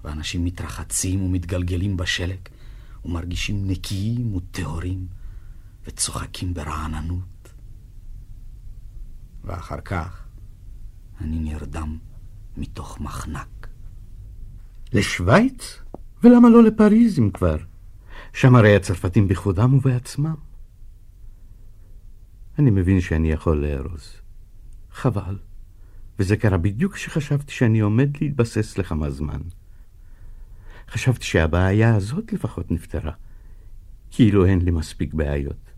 [0.05, 2.39] ואנשים מתרחצים ומתגלגלים בשלג,
[3.05, 5.07] ומרגישים נקיים וטהורים,
[5.87, 7.49] וצוחקים ברעננות.
[9.45, 10.27] ואחר כך
[11.21, 11.99] אני נרדם
[12.57, 13.69] מתוך מחנק.
[14.93, 15.79] לשוויץ?
[16.23, 17.57] ולמה לא לפריז אם כבר?
[18.33, 20.35] שם הרי הצרפתים בכבודם ובעצמם.
[22.59, 24.13] אני מבין שאני יכול לארוז.
[24.93, 25.39] חבל.
[26.19, 29.41] וזה קרה בדיוק כשחשבתי שאני עומד להתבסס לכמה זמן.
[30.91, 33.13] חשבתי שהבעיה הזאת לפחות נפתרה,
[34.11, 35.71] כאילו אין לי מספיק בעיות.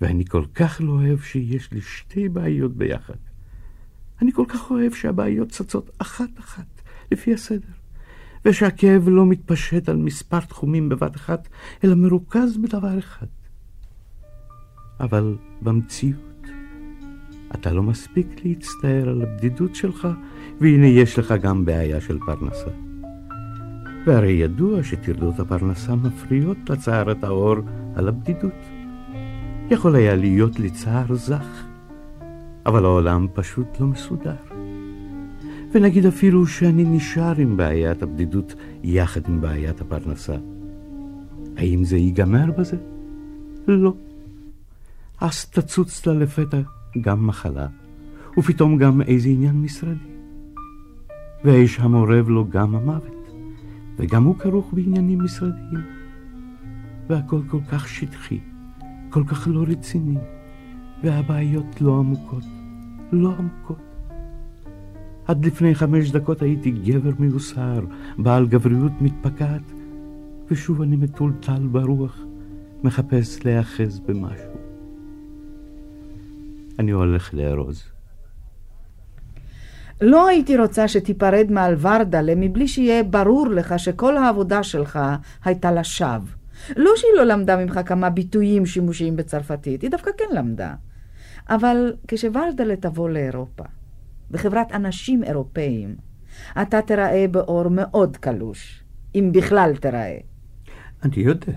[0.00, 3.14] ואני כל כך לא אוהב שיש לי שתי בעיות ביחד.
[4.22, 7.68] אני כל כך אוהב שהבעיות צצות אחת-אחת, לפי הסדר,
[8.44, 11.48] ושהכאב לא מתפשט על מספר תחומים בבת אחת,
[11.84, 13.26] אלא מרוכז בדבר אחד.
[15.00, 16.46] אבל במציאות,
[17.54, 20.08] אתה לא מספיק להצטער על הבדידות שלך,
[20.60, 22.87] והנה יש לך גם בעיה של פרנסה.
[24.06, 27.56] והרי ידוע שטרדות הפרנסה מפריעות לצער הטהור
[27.94, 28.52] על הבדידות.
[29.70, 31.64] יכול היה להיות לי צער זך,
[32.66, 34.36] אבל העולם פשוט לא מסודר.
[35.72, 40.36] ונגיד אפילו שאני נשאר עם בעיית הבדידות יחד עם בעיית הפרנסה.
[41.56, 42.76] האם זה ייגמר בזה?
[43.68, 43.94] לא.
[45.20, 46.60] אז תצוץ לה לפתע
[47.00, 47.66] גם מחלה,
[48.38, 50.08] ופתאום גם איזה עניין משרדי.
[51.44, 53.17] והאיש המורב לו גם המוות,
[53.98, 55.98] וגם הוא כרוך בעניינים משרדיים.
[57.08, 58.38] והכל כל כך שטחי,
[59.10, 60.18] כל כך לא רציני,
[61.02, 62.44] והבעיות לא עמוקות,
[63.12, 63.78] לא עמוקות.
[65.26, 67.80] עד לפני חמש דקות הייתי גבר מיוסר,
[68.18, 69.72] בעל גבריות מתפקעת,
[70.50, 72.20] ושוב אני מטולטל ברוח,
[72.84, 74.52] מחפש להיאחז במשהו.
[76.78, 77.97] אני הולך לארוז.
[80.00, 84.98] לא הייתי רוצה שתיפרד מעל ורדלה מבלי שיהיה ברור לך שכל העבודה שלך
[85.44, 86.38] הייתה לשווא.
[86.76, 90.74] לא שהיא לא למדה ממך כמה ביטויים שימושיים בצרפתית, היא דווקא כן למדה.
[91.48, 93.64] אבל כשוורדלה תבוא לאירופה,
[94.30, 95.96] בחברת אנשים אירופאים,
[96.62, 98.84] אתה תראה באור מאוד קלוש,
[99.14, 100.18] אם בכלל תראה.
[101.02, 101.52] אני יודע.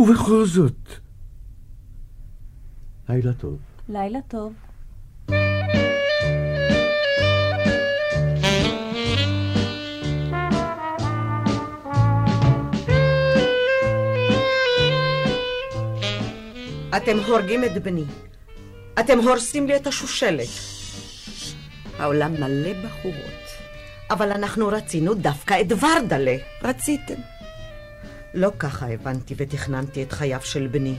[0.00, 0.88] ובכל זאת...
[3.08, 3.58] לילה טוב.
[3.88, 4.52] לילה טוב.
[16.96, 18.04] אתם הורגים את בני.
[19.00, 20.48] אתם הורסים לי את השושלת.
[21.98, 23.48] העולם מלא בחורות.
[24.10, 26.36] אבל אנחנו רצינו דווקא את ורדלה.
[26.62, 27.14] רציתם.
[28.34, 30.94] לא ככה הבנתי ותכננתי את חייו של בני.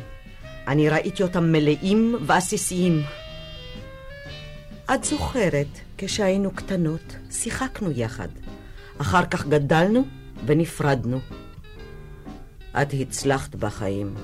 [0.68, 3.04] אני ראיתי אותם מלאים ועסיסיים.
[4.94, 8.28] את זוכרת, כשהיינו קטנות, שיחקנו יחד.
[8.98, 10.06] אחר כך גדלנו
[10.46, 11.20] ונפרדנו.
[12.82, 14.16] את הצלחת בחיים,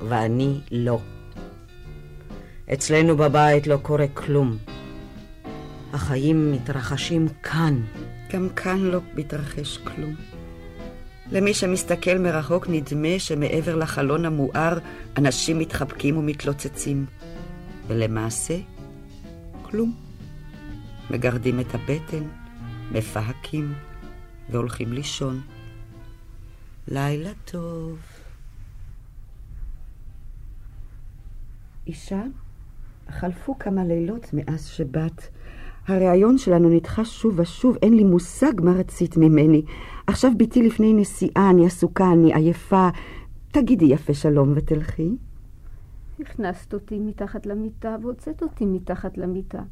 [0.00, 1.00] ואני לא.
[2.72, 4.56] אצלנו בבית לא קורה כלום.
[5.92, 7.82] החיים מתרחשים כאן.
[8.32, 10.14] גם כאן לא מתרחש כלום.
[11.32, 14.78] למי שמסתכל מרחוק נדמה שמעבר לחלון המואר
[15.16, 17.06] אנשים מתחבקים ומתלוצצים.
[17.86, 18.58] ולמעשה,
[19.62, 19.94] כלום.
[21.10, 22.24] מגרדים את הבטן,
[22.92, 23.74] מפהקים
[24.50, 25.40] והולכים לישון.
[26.88, 28.17] לילה טוב.
[31.88, 32.22] אישה,
[33.08, 35.22] חלפו כמה לילות מאז שבאת.
[35.86, 39.62] הריאיון שלנו נדחה שוב ושוב, אין לי מושג מה רצית ממני.
[40.06, 42.88] עכשיו ביתי לפני נסיעה, אני עסוקה, אני עייפה.
[43.50, 45.10] תגידי יפה שלום ותלכי.
[46.20, 49.62] הכנסת אותי מתחת למיטה והוצאת אותי מתחת למיטה.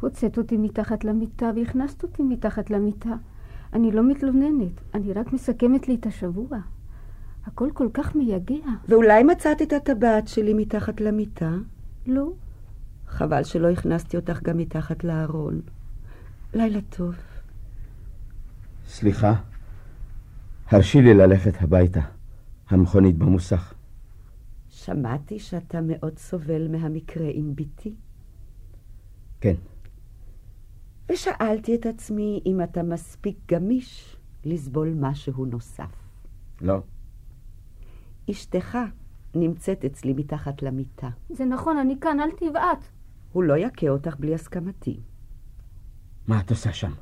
[0.00, 3.14] הוצאת אותי מתחת למיטה והכנסת אותי מתחת למיטה.
[3.72, 6.58] אני לא מתלוננת, אני רק מסכמת לי את השבוע.
[7.46, 8.66] הכל כל כך מייגע.
[8.88, 11.50] ואולי מצאת את הטבעת שלי מתחת למיטה?
[12.06, 12.32] לא.
[13.06, 15.60] חבל שלא הכנסתי אותך גם מתחת לארון.
[16.54, 17.14] לילה טוב.
[18.86, 19.34] סליחה,
[20.66, 22.00] הרשי לי ללכת הביתה.
[22.68, 23.74] המכונית במוסך.
[24.70, 27.94] שמעתי שאתה מאוד סובל מהמקרה עם בתי.
[29.40, 29.54] כן.
[31.12, 35.90] ושאלתי את עצמי אם אתה מספיק גמיש לסבול משהו נוסף.
[36.60, 36.82] לא.
[38.30, 38.78] אשתך
[39.34, 41.08] נמצאת אצלי מתחת למיטה.
[41.30, 42.84] זה נכון, אני כאן, אל תבעט.
[43.32, 45.00] הוא לא יכה אותך בלי הסכמתי.
[46.28, 46.92] מה את עושה שם?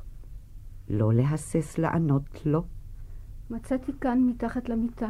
[0.89, 2.63] לא להסס לענות לו.
[3.49, 5.09] מצאתי כאן מתחת למיטה,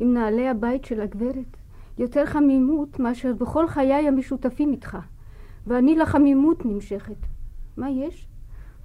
[0.00, 1.56] עם נעלי הבית של הגברת,
[1.98, 4.98] יותר חמימות מאשר בכל חיי המשותפים איתך,
[5.66, 7.26] ואני לחמימות נמשכת.
[7.76, 8.28] מה יש?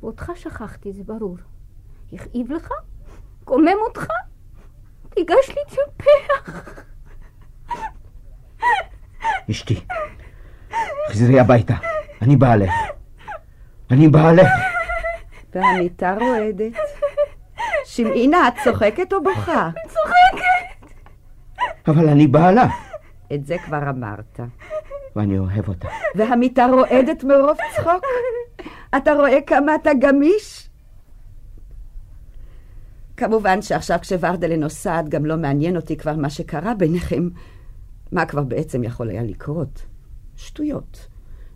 [0.01, 1.37] ואותך שכחתי, זה ברור.
[2.13, 2.69] הכאיב לך?
[3.43, 4.07] קומם אותך?
[5.15, 6.73] תיגש להתייפח.
[9.51, 9.79] אשתי,
[11.09, 11.73] חזרי הביתה,
[12.21, 12.71] אני בעלך.
[13.91, 14.47] אני בעלך.
[15.55, 16.73] והמיטה רועדת.
[17.85, 19.69] שמעינה, את צוחקת או בוכה?
[19.87, 20.93] צוחקת!
[21.87, 22.65] אבל אני בעלה.
[23.33, 24.39] את זה כבר אמרת.
[25.15, 25.87] ואני אוהב אותה.
[26.15, 28.05] והמיטה רועדת מרוב צחוק?
[28.97, 30.60] אתה רואה כמה אתה גמיש?
[33.21, 37.29] כמובן שעכשיו כשוורדלה נוסעת גם לא מעניין אותי כבר מה שקרה ביניכם.
[38.11, 39.85] מה כבר בעצם יכול היה לקרות?
[40.35, 41.07] שטויות.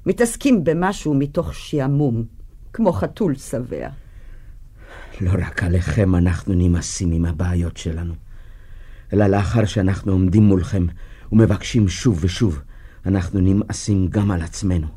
[0.06, 2.24] מתעסקים במשהו מתוך שעמום,
[2.74, 3.90] כמו חתול שבע.
[5.22, 8.14] לא רק עליכם אנחנו נמאסים עם הבעיות שלנו,
[9.14, 10.86] אלא לאחר שאנחנו עומדים מולכם
[11.32, 12.62] ומבקשים שוב ושוב,
[13.06, 14.88] אנחנו נמאסים גם על עצמנו.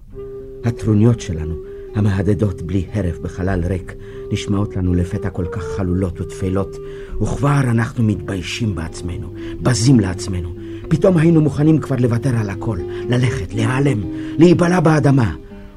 [0.65, 1.55] הטרוניות שלנו,
[1.99, 3.95] המהדהדות בלי הרף בחלל ריק,
[4.33, 6.77] נשמעות לנו לפתע כל כך חלולות ותפלות,
[7.23, 10.55] וכבר אנחנו מתביישים בעצמנו, בזים לעצמנו.
[10.89, 14.01] פתאום היינו מוכנים כבר לוותר על הכל, ללכת, להיעלם,
[14.39, 15.35] להיבלע באדמה,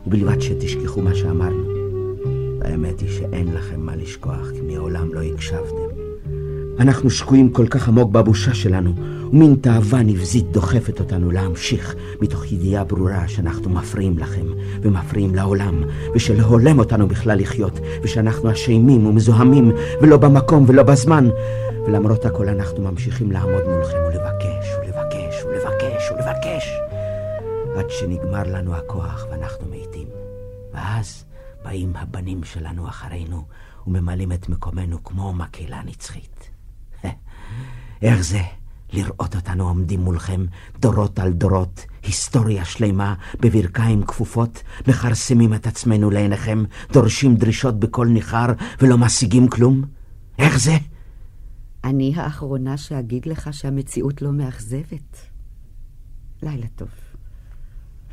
[0.07, 1.63] ובלבד שתשכחו מה שאמרנו.
[2.62, 6.00] האמת היא שאין לכם מה לשכוח, כי מעולם לא הקשבתם.
[6.79, 8.93] אנחנו שקועים כל כך עמוק בבושה שלנו,
[9.34, 14.45] ומין תאווה נבזית דוחפת אותנו להמשיך, מתוך ידיעה ברורה שאנחנו מפריעים לכם,
[14.81, 15.84] ומפריעים לעולם,
[16.15, 21.29] ושלא הולם אותנו בכלל לחיות, ושאנחנו אשמים ומזוהמים, ולא במקום ולא בזמן.
[21.86, 26.67] ולמרות הכל אנחנו ממשיכים לעמוד מולכם ולבקש, ולבקש, ולבקש, ולבקש,
[27.77, 30.07] עד שנגמר לנו הכוח ואנחנו מתים.
[30.73, 31.23] ואז
[31.63, 33.43] באים הבנים שלנו אחרינו,
[33.88, 36.40] וממלאים את מקומנו כמו מקהלה נצחית.
[38.01, 38.41] איך זה
[38.93, 40.45] לראות אותנו עומדים מולכם
[40.79, 48.47] דורות על דורות, היסטוריה שלמה, בברכיים כפופות, מכרסמים את עצמנו לעיניכם, דורשים דרישות בקול ניחר
[48.81, 49.81] ולא משיגים כלום?
[50.39, 50.77] איך זה?
[51.83, 55.17] אני האחרונה שאגיד לך שהמציאות לא מאכזבת.
[56.43, 56.89] לילה טוב.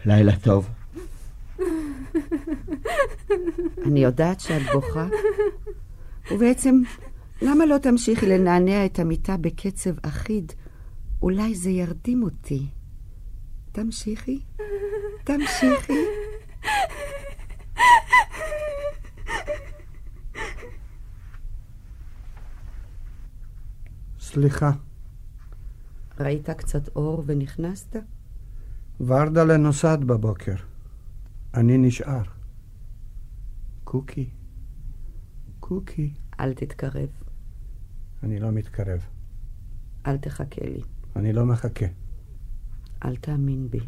[0.05, 0.69] לילה טוב.
[3.87, 5.07] אני יודעת שאת בוכה,
[6.31, 6.83] ובעצם
[7.43, 10.53] למה לא תמשיכי לנענע את המיטה בקצב אחיד?
[11.23, 12.67] אולי זה ירדים אותי.
[13.73, 14.41] תמשיכי,
[15.25, 15.93] תמשיכי.
[24.21, 24.71] סליחה.
[26.21, 27.97] ראית קצת אור ונכנסת?
[29.01, 30.55] ורדלה נוסעת בבוקר.
[31.55, 32.23] אני נשאר.
[33.85, 34.31] קוקי.
[35.61, 36.13] קוקי.
[36.41, 37.18] אל תתקרב.
[38.23, 39.01] אני לא מתקרב.
[40.07, 40.81] אל תחכה לי.
[41.17, 41.87] אני לא מחכה.
[43.05, 43.81] אל תאמין בי.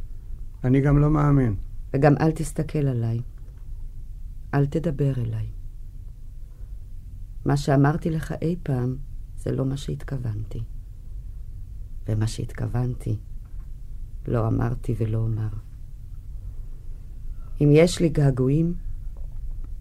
[0.64, 1.56] אני גם לא מאמין.
[1.94, 3.20] וגם אל תסתכל עליי.
[4.54, 5.46] אל תדבר אליי.
[7.44, 8.96] מה שאמרתי לך אי פעם
[9.36, 10.62] זה לא מה שהתכוונתי.
[12.08, 13.16] ומה שהתכוונתי
[14.28, 15.48] לא אמרתי ולא אומר.
[17.60, 18.74] אם יש לי געגועים,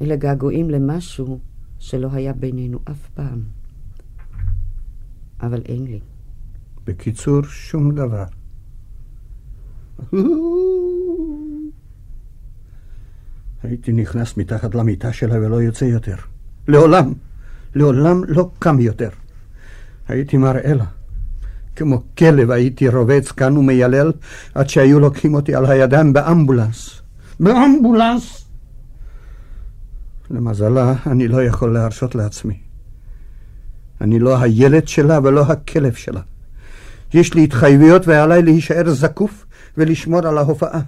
[0.01, 1.39] אלה געגועים למשהו
[1.79, 3.58] שלא היה בינינו אף פעם.
[5.41, 5.99] אבל אין לי.
[6.85, 8.23] בקיצור, שום דבר.
[13.63, 16.15] הייתי נכנס מתחת למיטה שלה ולא יוצא יותר.
[16.67, 17.13] לעולם,
[17.75, 19.09] לעולם לא קם יותר.
[20.07, 20.85] הייתי מראה לה.
[21.75, 24.11] כמו כלב הייתי רובץ כאן ומיילל
[24.55, 27.01] עד שהיו לוקחים אותי על הידיים באמבולנס.
[27.39, 28.45] באמבולנס!
[30.29, 32.68] למזלה, אני לא יכול להרשות לעצמי.
[34.01, 36.21] אני לא הילד שלה ולא הכלב שלה.
[37.13, 39.45] יש לי התחייבויות ועליי להישאר זקוף
[39.77, 40.81] ולשמור על ההופעה.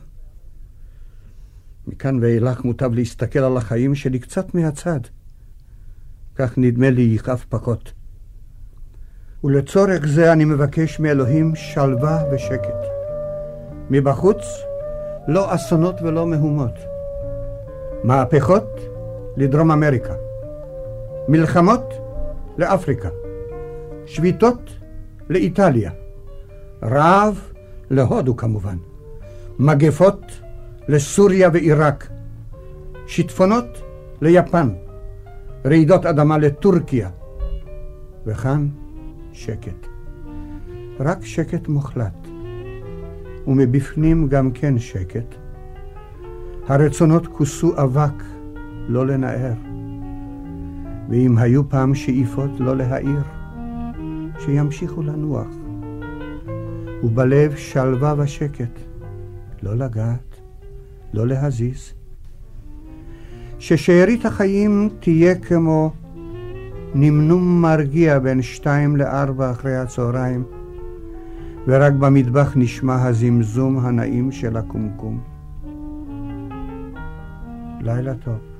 [1.87, 4.99] מכאן ואילך מוטב להסתכל על החיים שלי קצת מהצד.
[6.35, 7.93] כך נדמה לי יכאב פחות.
[9.43, 12.85] ולצורך זה אני מבקש מאלוהים שלווה ושקט.
[13.89, 14.43] מבחוץ,
[15.27, 16.75] לא אסונות ולא מהומות.
[18.03, 18.79] מהפכות
[19.37, 20.13] לדרום אמריקה.
[21.27, 22.00] מלחמות
[22.57, 23.09] לאפריקה.
[24.05, 24.77] שביתות
[25.29, 25.91] לאיטליה.
[26.83, 27.51] רעב
[27.89, 28.77] להודו כמובן.
[29.59, 30.41] מגפות
[30.87, 32.09] לסוריה ועיראק.
[33.07, 33.81] שיטפונות
[34.21, 34.69] ליפן.
[35.65, 37.09] רעידות אדמה לטורקיה.
[38.25, 38.67] וכאן
[39.33, 39.87] שקט.
[40.99, 42.27] רק שקט מוחלט.
[43.47, 45.35] ומבפנים גם כן שקט.
[46.67, 48.23] הרצונות כוסו אבק,
[48.87, 49.70] לא לנער.
[51.11, 53.21] ואם היו פעם שאיפות לא להעיר,
[54.39, 55.47] שימשיכו לנוח.
[57.03, 58.79] ובלב שלווה ושקט,
[59.63, 60.41] לא לגעת,
[61.13, 61.93] לא להזיז.
[63.59, 65.91] ששארית החיים תהיה כמו
[66.95, 70.43] נמנום מרגיע בין שתיים לארבע אחרי הצהריים,
[71.67, 75.21] ורק במטבח נשמע הזמזום הנעים של הקומקום.
[77.81, 78.50] לילה טוב.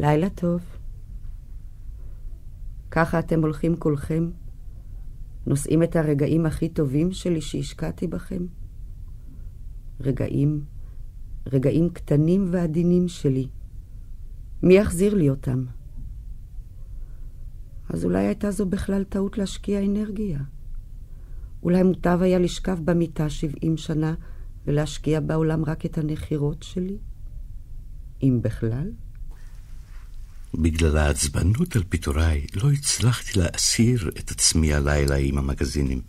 [0.00, 0.60] לילה טוב.
[2.90, 4.30] ככה אתם הולכים כולכם,
[5.46, 8.46] נושאים את הרגעים הכי טובים שלי שהשקעתי בכם.
[10.00, 10.64] רגעים,
[11.46, 13.48] רגעים קטנים ועדינים שלי.
[14.62, 15.64] מי יחזיר לי אותם?
[17.88, 20.40] אז אולי הייתה זו בכלל טעות להשקיע אנרגיה.
[21.62, 24.14] אולי מוטב היה לשכב במיטה שבעים שנה
[24.66, 26.98] ולהשקיע בעולם רק את הנחירות שלי?
[28.22, 28.90] אם בכלל?
[30.54, 36.00] בגלל העצבנות על פיטוריי לא הצלחתי להסיר את עצמי הלילה עם המגזינים.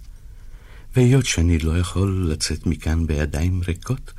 [0.96, 4.14] והיות שאני לא יכול לצאת מכאן בידיים ריקות,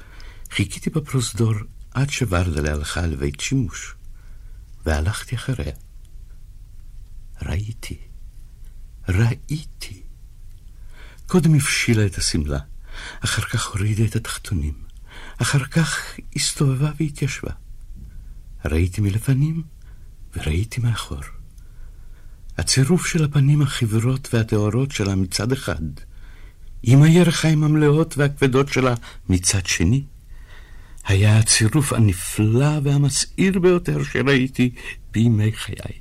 [0.51, 1.55] חיכיתי בפרוזדור
[1.91, 3.95] עד שוורדלה הלכה לבית שימוש,
[4.87, 5.73] והלכתי אחריה.
[7.43, 7.99] ראיתי,
[9.09, 10.03] ראיתי.
[11.27, 12.59] קודם הפשילה את השמלה,
[13.21, 14.75] אחר כך הורידה את התחתונים,
[15.39, 17.53] אחר כך הסתובבה והתיישבה.
[18.65, 19.63] ראיתי מלפנים
[20.37, 21.21] וראיתי מאחור.
[22.59, 25.83] הצירוף של הפנים החיוורות והטהורות שלה מצד אחד,
[26.83, 28.95] עם הירכיים המלאות והכבדות שלה
[29.29, 30.05] מצד שני,
[31.07, 34.75] היה הצירוף הנפלא והמסעיר ביותר שראיתי
[35.13, 36.01] בימי חיי.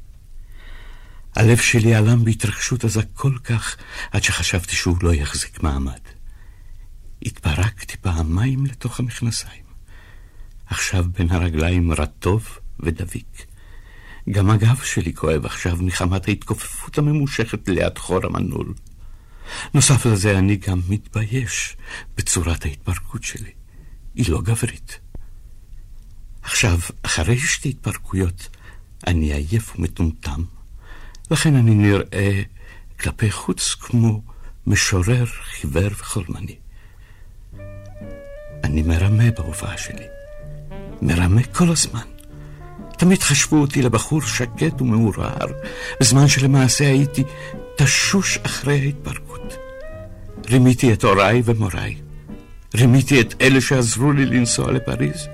[1.36, 3.76] הלב שלי עלם בהתרגשות עזה כל כך,
[4.12, 6.00] עד שחשבתי שהוא לא יחזיק מעמד.
[7.26, 9.64] התפרקתי פעמיים לתוך המכנסיים.
[10.66, 13.49] עכשיו בין הרגליים רטוב ודביק.
[14.30, 18.74] גם הגב שלי כואב עכשיו מחמת ההתכופפות הממושכת ליד חור המנעול.
[19.74, 21.78] נוסף לזה אני גם מתבייש
[22.18, 23.52] בצורת ההתפרקות שלי.
[24.16, 25.00] היא לא גברית.
[26.42, 28.50] עכשיו, אחרי שתי התפרקויות,
[29.08, 30.44] אני עייף ומטומטם,
[31.32, 32.42] לכן אני נראה
[33.00, 34.22] כלפי חוץ כמו
[34.68, 36.56] משורר חיוור וחולמני.
[38.64, 40.06] אני מרמה בהופעה שלי.
[41.02, 42.19] מרמה כל הזמן.
[43.00, 45.48] תמיד חשבו אותי לבחור שקט ומעורער,
[46.00, 47.24] בזמן שלמעשה הייתי
[47.78, 49.58] תשוש אחרי ההתפרקות.
[50.50, 51.96] רימיתי את הוריי ומוריי.
[52.76, 55.28] רימיתי את אלה שעזרו לי לנסוע לפריז.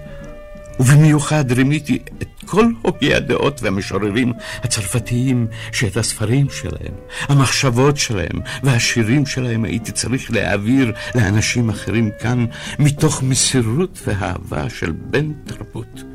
[0.79, 9.65] ובמיוחד רימיתי את כל הוגי הדעות והמשוררים הצרפתיים שאת הספרים שלהם, המחשבות שלהם והשירים שלהם
[9.65, 12.45] הייתי צריך להעביר לאנשים אחרים כאן
[12.79, 16.14] מתוך מסירות ואהבה של בן תרבות.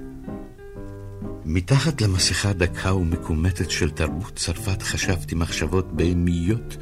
[1.52, 6.76] מתחת למסכה דקה ומקומטת של תרבות צרפת חשבתי מחשבות בהמיות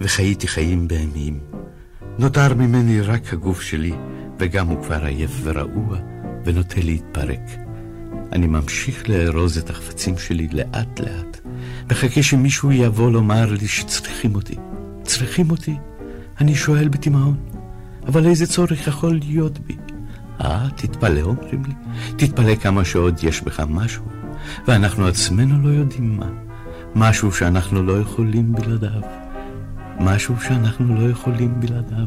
[0.00, 1.40] וחייתי חיים בהמיים.
[2.18, 3.92] נותר ממני רק הגוף שלי,
[4.38, 5.98] וגם הוא כבר עייף ורעוע.
[6.44, 7.50] ונוטה להתפרק.
[8.32, 11.40] אני ממשיך לארוז את החפצים שלי לאט לאט,
[11.90, 14.54] מחכה שמישהו יבוא לומר לי שצריכים אותי.
[15.02, 15.76] צריכים אותי?
[16.40, 17.36] אני שואל בתימהון.
[18.06, 19.76] אבל איזה צורך יכול להיות בי?
[20.40, 21.74] אה, תתפלא, אומרים לי.
[22.16, 24.04] תתפלא כמה שעוד יש בך משהו,
[24.66, 26.30] ואנחנו עצמנו לא יודעים מה.
[26.94, 29.02] משהו שאנחנו לא יכולים בלעדיו.
[30.00, 32.06] משהו שאנחנו לא יכולים בלעדיו.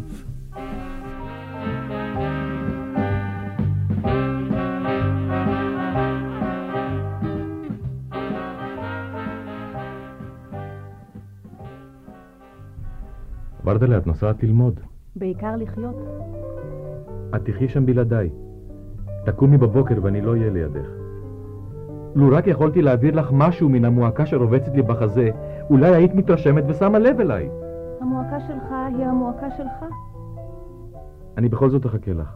[13.66, 14.80] ורדלה, את נוסעת ללמוד.
[15.16, 15.96] בעיקר לחיות.
[17.36, 18.30] את תחי שם בלעדיי.
[19.26, 20.88] תקומי בבוקר ואני לא אהיה לידך.
[22.16, 25.30] לו רק יכולתי להעביר לך משהו מן המועקה שרובצת לי בחזה,
[25.70, 27.50] אולי היית מתרשמת ושמה לב אליי.
[28.02, 29.86] המועקה שלך היא המועקה שלך.
[31.38, 32.36] אני בכל זאת אחכה לך.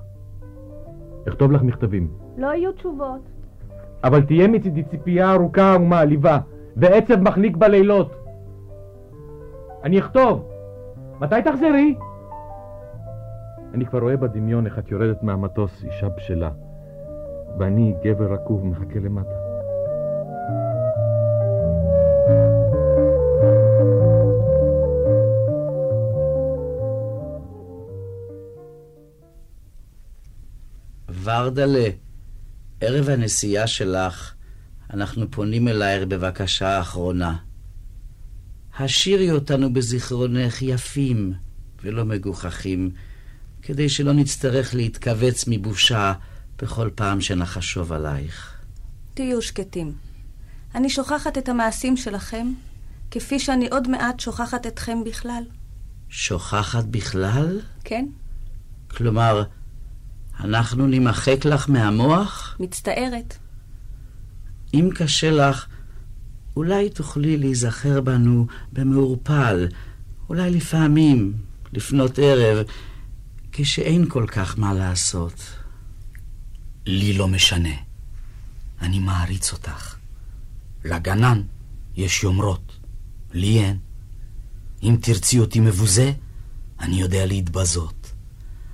[1.28, 2.08] אכתוב לך מכתבים.
[2.38, 3.22] לא יהיו תשובות.
[4.04, 6.40] אבל תהיה מצידי ציפייה ארוכה ומעליבה,
[6.76, 8.16] ועצב מחליק בלילות.
[9.84, 10.44] אני אכתוב.
[11.22, 11.96] מתי תחזרי?
[13.78, 16.52] אני כבר רואה בדמיון איך את יורדת מהמטוס, אישה בשלה,
[17.60, 19.30] ואני גבר רקוב מחכה למטה.
[31.24, 31.90] ורדלה,
[32.82, 34.34] ערב הנסיעה שלך,
[34.94, 37.36] אנחנו פונים אלייך בבקשה האחרונה.
[38.80, 41.34] השאירי אותנו בזיכרונך יפים
[41.84, 42.92] ולא מגוחכים,
[43.68, 46.14] כדי שלא נצטרך להתכווץ מבושה
[46.62, 48.54] בכל פעם שנחשוב עלייך.
[49.14, 49.94] תהיו שקטים.
[50.76, 52.54] אני שוכחת את המעשים שלכם,
[53.12, 55.44] כפי שאני עוד מעט שוכחת אתכם בכלל.
[56.10, 57.60] שוכחת בכלל?
[57.84, 58.06] כן?
[58.88, 59.44] כלומר,
[60.40, 62.58] אנחנו נמחק לך מהמוח?
[62.60, 63.38] מצטערת.
[64.74, 65.66] אם קשה לך,
[66.56, 69.68] אולי תוכלי להיזכר בנו במעורפל,
[70.30, 71.34] אולי לפעמים,
[71.74, 72.66] לפנות ערב,
[73.60, 75.42] כשאין כל כך מה לעשות.
[76.86, 77.76] לי לא משנה.
[78.82, 79.96] אני מעריץ אותך.
[80.86, 81.42] לגנן
[81.96, 82.80] יש יומרות,
[83.34, 83.78] לי אין.
[84.84, 86.14] אם תרצי אותי מבוזה,
[86.80, 88.14] אני יודע להתבזות.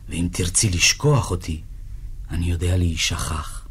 [0.09, 1.61] ואם תרצי לשכוח אותי,
[2.29, 3.67] אני יודע להישכח.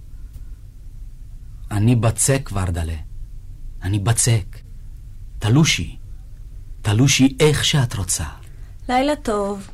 [1.70, 2.96] אני בצק, ורדלה.
[3.82, 4.58] אני בצק.
[5.38, 5.96] תלושי.
[6.82, 8.26] תלושי איך שאת רוצה.
[8.88, 9.68] לילה טוב.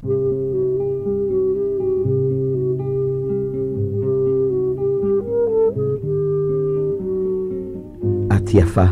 [8.48, 8.84] את יפה.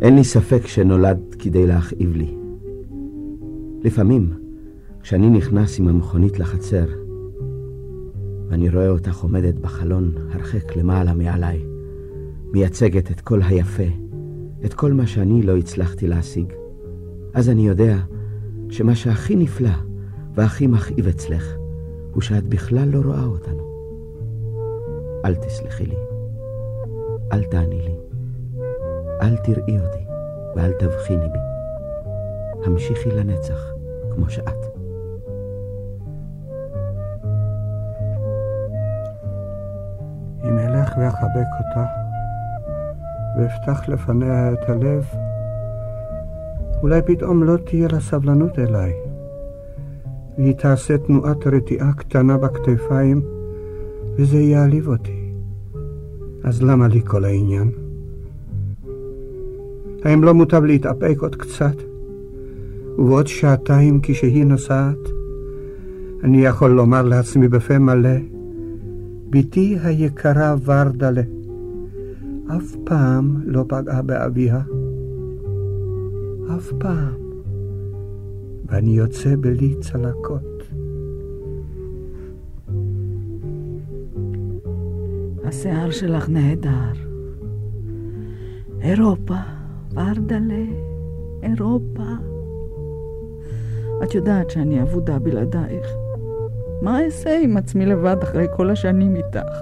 [0.00, 2.36] אין לי ספק שנולדת כדי להכאיב לי.
[3.84, 4.32] לפעמים,
[5.02, 6.86] כשאני נכנס עם המכונית לחצר,
[8.48, 11.64] ואני רואה אותך עומדת בחלון הרחק למעלה מעליי,
[12.52, 13.88] מייצגת את כל היפה,
[14.64, 16.52] את כל מה שאני לא הצלחתי להשיג,
[17.34, 17.96] אז אני יודע
[18.70, 19.76] שמה שהכי נפלא
[20.34, 21.54] והכי מכאיב אצלך,
[22.12, 23.62] הוא שאת בכלל לא רואה אותנו.
[25.24, 26.15] אל תסלחי לי.
[27.32, 27.94] אל תעני לי.
[29.22, 30.06] אל תראי אותי
[30.56, 31.38] ואל תבחיני בי.
[32.66, 33.72] המשיכי לנצח
[34.14, 34.66] כמו שאת.
[40.44, 41.84] אם אלך ואחבק אותה,
[43.38, 45.04] ואפתח לפניה את הלב,
[46.82, 48.92] אולי פתאום לא תהיה לה סבלנות אליי,
[50.38, 53.22] והיא תעשה תנועת רתיעה קטנה בכתפיים,
[54.16, 55.25] וזה יעליב אותי.
[56.46, 57.70] אז למה לי כל העניין?
[60.04, 61.76] האם לא מוטב להתאפק עוד קצת?
[62.98, 64.98] ובעוד שעתיים כשהיא נוסעת,
[66.24, 68.18] אני יכול לומר לעצמי בפה מלא,
[69.30, 71.22] בתי היקרה ורדלה,
[72.56, 74.60] אף פעם לא פגעה באביה.
[76.56, 77.14] אף פעם.
[78.66, 80.55] ואני יוצא בלי צלקות.
[85.46, 86.92] השיער שלך נהדר.
[88.80, 89.34] אירופה,
[89.92, 90.64] ורדלה,
[91.42, 92.02] אירופה.
[94.02, 95.86] את יודעת שאני אבודה בלעדייך.
[96.82, 99.56] מה אעשה עם עצמי לבד אחרי כל השנים איתך?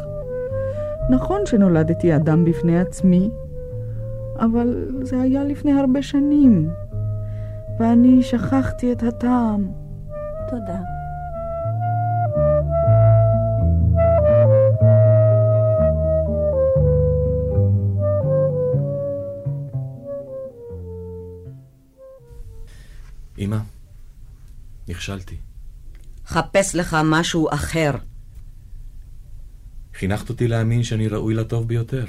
[1.10, 3.30] נכון שנולדתי אדם בפני עצמי,
[4.38, 6.68] אבל זה היה לפני הרבה שנים,
[7.80, 9.68] ואני שכחתי את הטעם.
[10.50, 10.93] תודה.
[24.88, 25.36] נכשלתי.
[26.26, 27.90] חפש לך משהו אחר.
[29.94, 32.06] חינכת אותי להאמין שאני ראוי לטוב ביותר.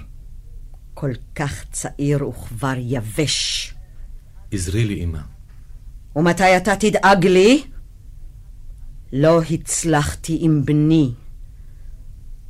[0.93, 3.73] כל כך צעיר וכבר יבש.
[4.51, 5.21] עזרי לי, אמא.
[6.15, 7.63] ומתי אתה תדאג לי?
[9.13, 11.13] לא הצלחתי עם בני.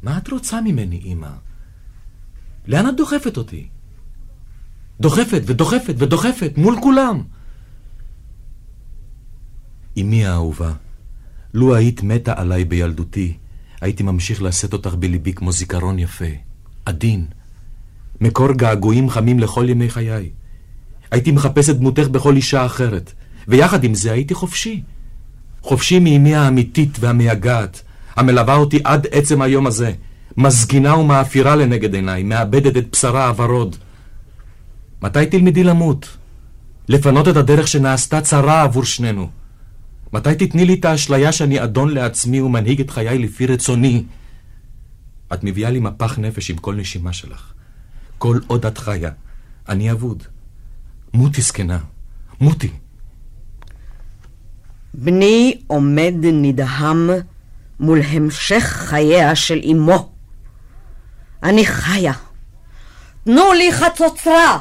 [0.01, 1.31] מה את רוצה ממני, אמא?
[2.67, 3.67] לאן את דוחפת אותי?
[4.99, 7.23] דוחפת ודוחפת ודוחפת מול כולם.
[10.01, 10.71] אמי האהובה,
[11.53, 13.33] לו היית מתה עליי בילדותי,
[13.81, 16.25] הייתי ממשיך לשאת אותך בליבי כמו זיכרון יפה,
[16.85, 17.25] עדין,
[18.21, 20.29] מקור געגועים חמים לכל ימי חיי.
[21.11, 23.13] הייתי מחפש את דמותך בכל אישה אחרת,
[23.47, 24.81] ויחד עם זה הייתי חופשי.
[25.61, 27.81] חופשי מאמי האמיתית והמייגעת,
[28.15, 29.91] המלווה אותי עד עצם היום הזה,
[30.37, 33.75] מזגינה ומאפירה לנגד עיניי, מאבדת את בשרה הוורוד.
[35.01, 36.17] מתי תלמדי למות?
[36.87, 39.29] לפנות את הדרך שנעשתה צרה עבור שנינו.
[40.15, 44.03] מתי תתני לי את האשליה שאני אדון לעצמי ומנהיג את חיי לפי רצוני?
[45.33, 47.53] את מביאה לי מפח נפש עם כל נשימה שלך.
[48.17, 49.11] כל עוד את חיה,
[49.69, 50.23] אני אבוד.
[51.13, 51.79] מותי זקנה.
[52.41, 52.71] מותי.
[54.93, 57.09] בני עומד נדהם
[57.79, 60.13] מול המשך חייה של אמו.
[61.43, 62.13] אני חיה.
[63.23, 64.59] תנו לי חצוצרה!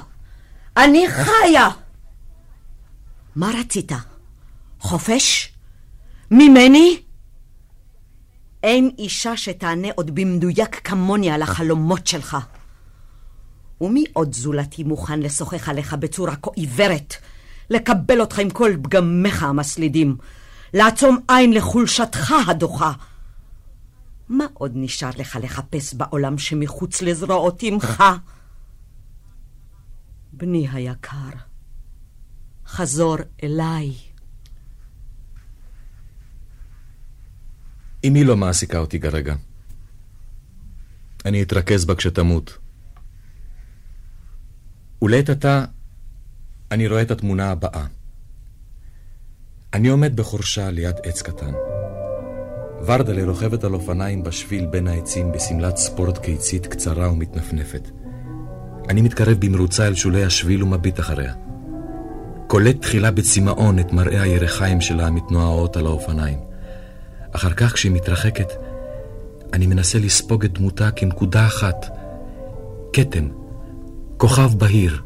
[0.77, 1.69] אני חיה!
[3.37, 3.93] מה רצית?
[4.85, 5.53] חופש?
[6.31, 7.03] ממני?
[8.63, 12.37] אין אישה שתענה עוד במדויק כמוני על החלומות שלך.
[13.81, 17.15] ומי עוד זולתי מוכן לשוחח עליך בצורה כה עיוורת,
[17.71, 20.17] לקבל אותך עם כל פגמיך המסלידים,
[20.75, 22.93] לעצום עין לחולשתך הדוחה?
[24.29, 28.05] מה עוד נשאר לך לחפש בעולם שמחוץ לזרועות אמך?
[30.33, 31.31] בני היקר,
[32.67, 33.93] חזור אליי.
[38.09, 39.35] אמי לא מעסיקה אותי כרגע.
[41.25, 42.59] אני אתרכז בה כשתמות.
[45.03, 45.65] ולעת עתה
[46.71, 47.87] אני רואה את התמונה הבאה.
[49.75, 51.53] אני עומד בחורשה ליד עץ קטן.
[52.87, 57.89] ורדלה רוכבת על אופניים בשביל בין העצים בשמלת ספורט קיצית קצרה ומתנפנפת.
[58.89, 61.35] אני מתקרב במרוצה אל שולי השביל ומביט אחריה.
[62.47, 66.54] קולט תחילה בצמאון את מראה הירחיים שלה המתנועעות על האופניים.
[67.37, 68.53] אחר כך, כשהיא מתרחקת,
[69.53, 71.87] אני מנסה לספוג את דמותה כנקודה אחת.
[72.93, 73.29] כתם,
[74.17, 75.03] כוכב בהיר,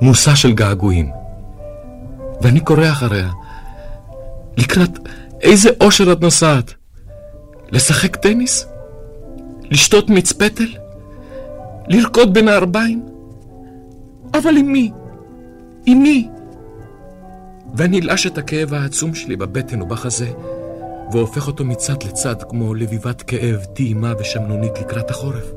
[0.00, 1.10] מושא של געגועים.
[2.40, 3.30] ואני קורא אחריה.
[4.56, 4.98] לקראת
[5.40, 6.74] איזה אושר את נוסעת?
[7.72, 8.66] לשחק טניס?
[9.70, 10.68] לשתות מיץ פטל?
[11.88, 13.06] לרקוד בין הערביים?
[14.34, 14.92] אבל עם מי?
[15.86, 16.28] עם מי?
[17.74, 20.30] ואני אלעש את הכאב העצום שלי בבטן ובחזה,
[21.12, 25.52] והופך אותו מצד לצד כמו לביבת כאב טעימה ושמנונית לקראת החורף.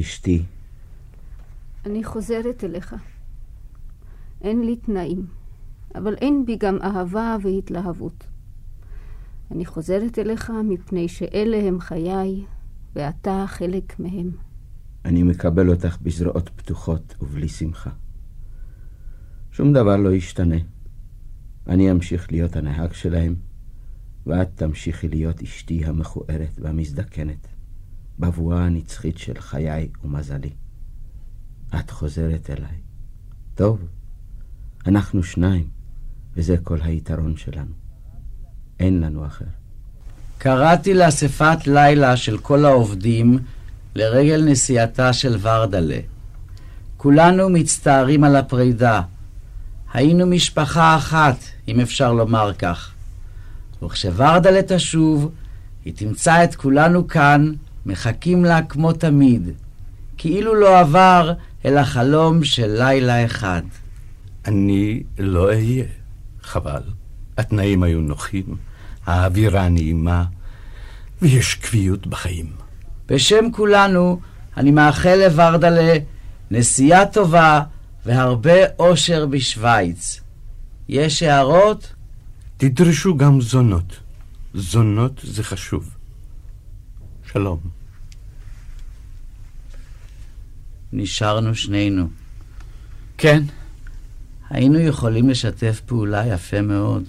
[0.00, 0.42] אשתי,
[1.86, 2.94] אני חוזרת אליך.
[4.42, 5.26] אין לי תנאים,
[5.94, 8.26] אבל אין בי גם אהבה והתלהבות.
[9.50, 12.44] אני חוזרת אליך מפני שאלה הם חיי,
[12.94, 14.30] ואתה חלק מהם.
[15.04, 17.90] אני מקבל אותך בזרועות פתוחות ובלי שמחה.
[19.52, 20.56] שום דבר לא ישתנה.
[21.66, 23.34] אני אמשיך להיות הנהג שלהם,
[24.26, 27.46] ואת תמשיכי להיות אשתי המכוערת והמזדקנת,
[28.18, 30.52] בבואה הנצחית של חיי ומזלי.
[31.78, 32.80] את חוזרת אליי.
[33.54, 33.88] טוב,
[34.86, 35.70] אנחנו שניים,
[36.34, 37.74] וזה כל היתרון שלנו.
[38.80, 39.59] אין לנו אחר.
[40.42, 43.38] קראתי לאספת לילה של כל העובדים
[43.94, 45.98] לרגל נסיעתה של ורדלה.
[46.96, 49.00] כולנו מצטערים על הפרידה.
[49.92, 51.36] היינו משפחה אחת,
[51.68, 52.90] אם אפשר לומר כך.
[53.82, 55.30] וכשוורדלה תשוב,
[55.84, 57.52] היא תמצא את כולנו כאן,
[57.86, 59.48] מחכים לה כמו תמיד,
[60.18, 61.32] כאילו לא עבר
[61.64, 63.62] אלא חלום של לילה אחד.
[64.46, 65.84] אני לא אהיה.
[66.42, 66.82] חבל.
[67.38, 68.56] התנאים היו נוחים,
[69.10, 70.24] האווירה נעימה,
[71.22, 72.52] ויש קביעות בחיים.
[73.06, 74.20] בשם כולנו,
[74.56, 75.98] אני מאחל לוורדלה
[76.50, 77.62] נסיעה טובה
[78.06, 80.20] והרבה אושר בשוויץ.
[80.88, 81.92] יש הערות?
[82.56, 83.96] תדרשו גם זונות.
[84.54, 85.90] זונות זה חשוב.
[87.32, 87.58] שלום.
[90.92, 92.08] נשארנו שנינו.
[93.18, 93.42] כן,
[94.50, 97.04] היינו יכולים לשתף פעולה יפה מאוד.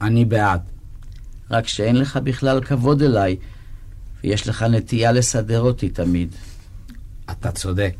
[0.00, 0.60] אני בעד.
[1.52, 3.36] רק שאין לך בכלל כבוד אליי,
[4.24, 6.34] ויש לך נטייה לסדר אותי תמיד.
[7.30, 7.94] אתה צודק.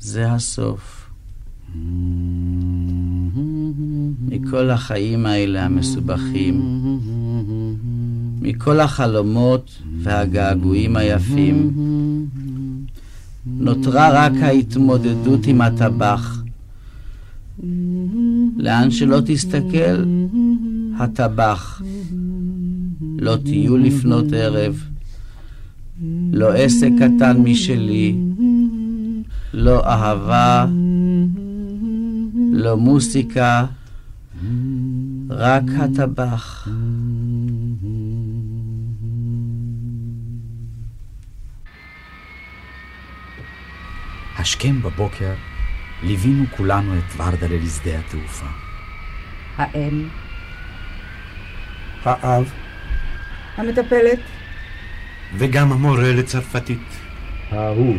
[0.00, 1.10] זה הסוף.
[4.28, 6.60] מכל החיים האלה המסובכים,
[8.40, 11.72] מכל החלומות והגעגועים היפים,
[13.46, 16.42] נותרה רק ההתמודדות עם הטבח.
[18.56, 20.04] לאן שלא תסתכל,
[20.98, 21.82] הטבח.
[23.18, 24.84] לא טיול לפנות ערב,
[26.32, 28.16] לא עסק קטן משלי,
[29.52, 30.66] לא אהבה,
[32.52, 33.66] לא מוסיקה,
[35.30, 36.68] רק הטבח.
[44.38, 45.32] השכם בבוקר
[46.02, 48.46] ליווינו כולנו את ורדלה לשדה התעופה.
[49.56, 50.08] האם?
[52.06, 52.52] האב?
[53.56, 54.18] המטפלת?
[55.34, 56.88] וגם המורה לצרפתית.
[57.50, 57.96] האהוב.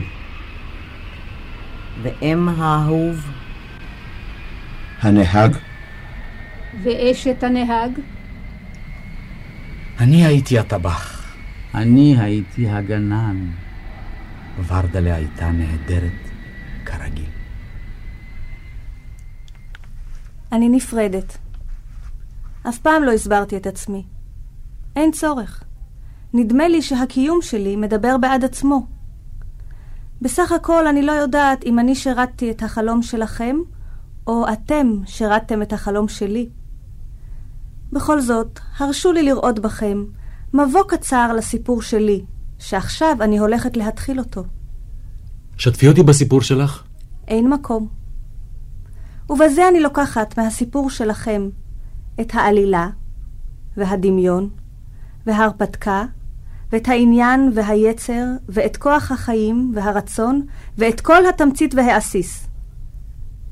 [2.01, 3.31] ואם האהוב?
[5.01, 5.55] הנהג?
[6.83, 7.91] ואשת הנהג?
[9.99, 11.33] אני הייתי הטבח.
[11.75, 13.47] אני הייתי הגנן.
[14.67, 16.29] ורדלה הייתה נהדרת
[16.85, 17.29] כרגיל.
[20.51, 21.36] אני נפרדת.
[22.69, 24.05] אף פעם לא הסברתי את עצמי.
[24.95, 25.63] אין צורך.
[26.33, 28.87] נדמה לי שהקיום שלי מדבר בעד עצמו.
[30.21, 33.55] בסך הכל אני לא יודעת אם אני שירתתי את החלום שלכם,
[34.27, 36.49] או אתם שירתתם את החלום שלי.
[37.91, 40.03] בכל זאת, הרשו לי לראות בכם
[40.53, 42.25] מבוא קצר לסיפור שלי,
[42.59, 44.43] שעכשיו אני הולכת להתחיל אותו.
[45.57, 46.83] שתפי אותי בסיפור שלך.
[47.27, 47.87] אין מקום.
[49.29, 51.49] ובזה אני לוקחת מהסיפור שלכם
[52.21, 52.89] את העלילה,
[53.77, 54.49] והדמיון,
[55.25, 56.05] וההרפתקה,
[56.71, 60.41] ואת העניין והיצר, ואת כוח החיים והרצון,
[60.77, 62.47] ואת כל התמצית והעסיס.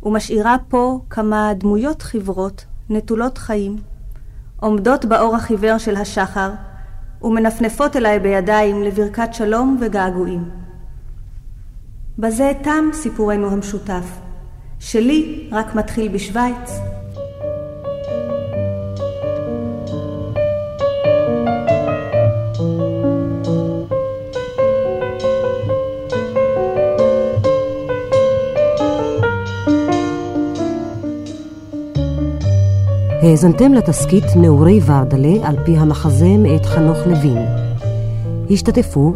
[0.03, 3.77] ומשאירה פה כמה דמויות חברות, נטולות חיים,
[4.59, 6.51] עומדות באור החיוור של השחר,
[7.21, 10.49] ומנפנפות אליי בידיים לברכת שלום וגעגועים.
[12.17, 14.05] בזה תם סיפורנו המשותף.
[14.79, 16.94] שלי רק מתחיל בשוויץ.
[33.25, 37.37] האזנתם לתסכית נעורי ורדלה על פי המחזה מאת חנוך לוין.
[38.51, 39.13] השתתפו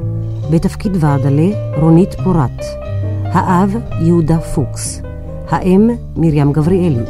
[0.51, 2.61] בתפקיד ורדלה רונית פורת,
[3.23, 5.01] האב יהודה פוקס,
[5.49, 7.03] האם מרים גבריאלי,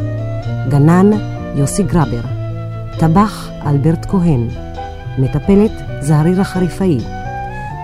[0.69, 1.09] גנן
[1.55, 2.21] יוסי גרבר,
[2.99, 4.47] טבח אלברט כהן,
[5.19, 6.97] מטפלת זהרירה חריפאי,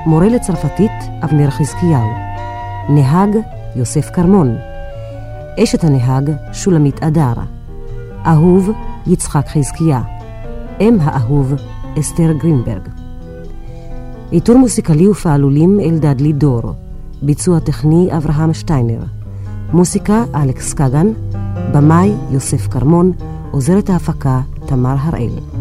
[0.06, 0.92] מורה לצרפתית
[1.24, 2.10] אבנר חזקיהו,
[2.90, 3.38] נהג
[3.76, 4.56] יוסף כרמון,
[5.64, 7.34] אשת הנהג שולמית אדר,
[8.26, 8.72] אהוב
[9.08, 10.02] יצחק חזקיה,
[10.80, 11.54] אם האהוב
[12.00, 12.90] אסתר גרינברג.
[14.32, 16.62] עיטור מוסיקלי ופעלולים אלדד לידור,
[17.22, 19.00] ביצוע טכני אברהם שטיינר,
[19.74, 21.08] מוסיקה אלכס קגן,
[21.74, 23.12] במאי יוסף כרמון,
[23.52, 25.55] עוזרת ההפקה תמר הראל.